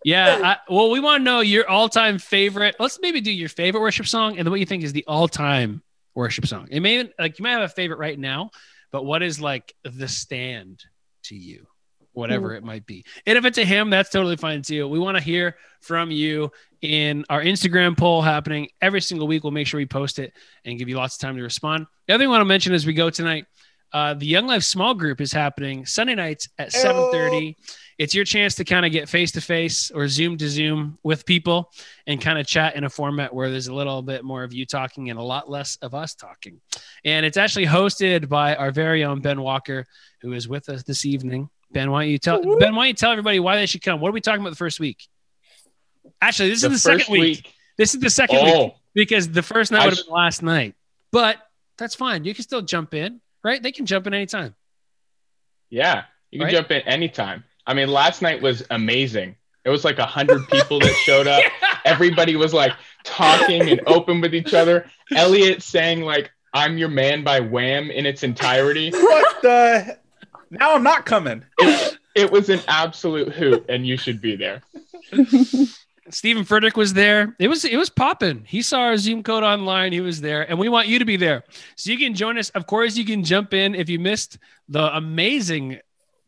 [0.04, 0.40] Yeah.
[0.44, 2.76] I, well, we want to know your all-time favorite.
[2.78, 5.82] Let's maybe do your favorite worship song and then what you think is the all-time
[6.14, 6.68] worship song.
[6.70, 8.50] It may like you might have a favorite right now,
[8.92, 10.84] but what is like the stand
[11.24, 11.66] to you?
[12.12, 13.04] Whatever it might be.
[13.26, 14.86] And if it's a hymn, that's totally fine too.
[14.86, 19.42] We want to hear from you in our Instagram poll happening every single week.
[19.42, 20.32] We'll make sure we post it
[20.64, 21.86] and give you lots of time to respond.
[22.06, 23.46] The other thing I want to mention as we go tonight,
[23.94, 27.56] uh, the Young Life small group is happening Sunday nights at 7:30
[27.96, 31.24] it's your chance to kind of get face to face or zoom to zoom with
[31.24, 31.70] people
[32.08, 34.66] and kind of chat in a format where there's a little bit more of you
[34.66, 36.60] talking and a lot less of us talking.
[37.04, 39.86] And it's actually hosted by our very own Ben Walker,
[40.22, 41.48] who is with us this evening.
[41.70, 42.74] Ben, why don't you tell Ben?
[42.74, 44.00] Why don't you tell everybody why they should come?
[44.00, 45.06] What are we talking about the first week?
[46.20, 47.20] Actually, this The is the second week.
[47.22, 48.64] week- This is the second Oh.
[48.64, 50.74] week because the first night would have sh- been last night.
[51.12, 51.36] But
[51.78, 52.24] that's fine.
[52.24, 53.62] You can still jump in, right?
[53.62, 54.54] They can jump in anytime.
[55.70, 56.52] Yeah, you can Right?
[56.52, 57.44] jump in anytime.
[57.66, 59.36] I mean, last night was amazing.
[59.64, 61.42] It was like a hundred people that showed up.
[61.84, 62.72] Everybody was like
[63.04, 64.86] talking and open with each other.
[65.14, 68.90] Elliot sang like "I'm Your Man" by Wham in its entirety.
[68.90, 69.98] What the?
[70.50, 71.44] Now I'm not coming.
[71.58, 74.62] It, it was an absolute hoot, and you should be there.
[76.10, 77.34] Stephen Frederick was there.
[77.38, 78.44] It was it was popping.
[78.46, 79.92] He saw our Zoom code online.
[79.92, 81.44] He was there, and we want you to be there.
[81.76, 82.50] So you can join us.
[82.50, 84.38] Of course, you can jump in if you missed
[84.68, 85.80] the amazing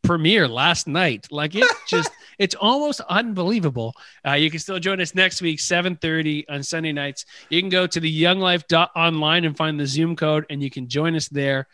[0.03, 1.27] premiere last night.
[1.31, 3.95] Like it's just it's almost unbelievable.
[4.27, 7.27] Uh, you can still join us next week, 7:30 on Sunday nights.
[7.51, 10.71] You can go to the Young Life online and find the Zoom code, and you
[10.71, 11.67] can join us there.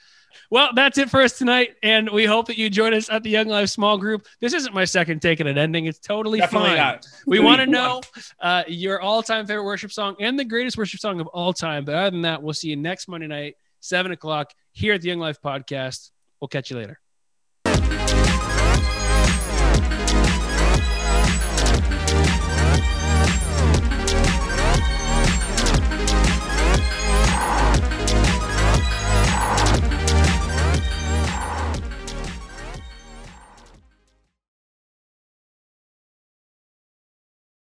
[0.51, 3.31] Well, that's it for us tonight, and we hope that you join us at the
[3.31, 4.27] Young Life small group.
[4.41, 5.87] This isn't my second take at an ending.
[5.87, 6.79] It's totally Definitely fine.
[6.79, 7.07] not.
[7.27, 8.01] We want to know
[8.41, 11.85] uh, your all-time favorite worship song and the greatest worship song of all time.
[11.85, 15.09] But other than that, we'll see you next Monday night, seven o'clock here at the
[15.09, 16.11] Young Life Podcast.
[16.41, 16.99] We'll catch you later.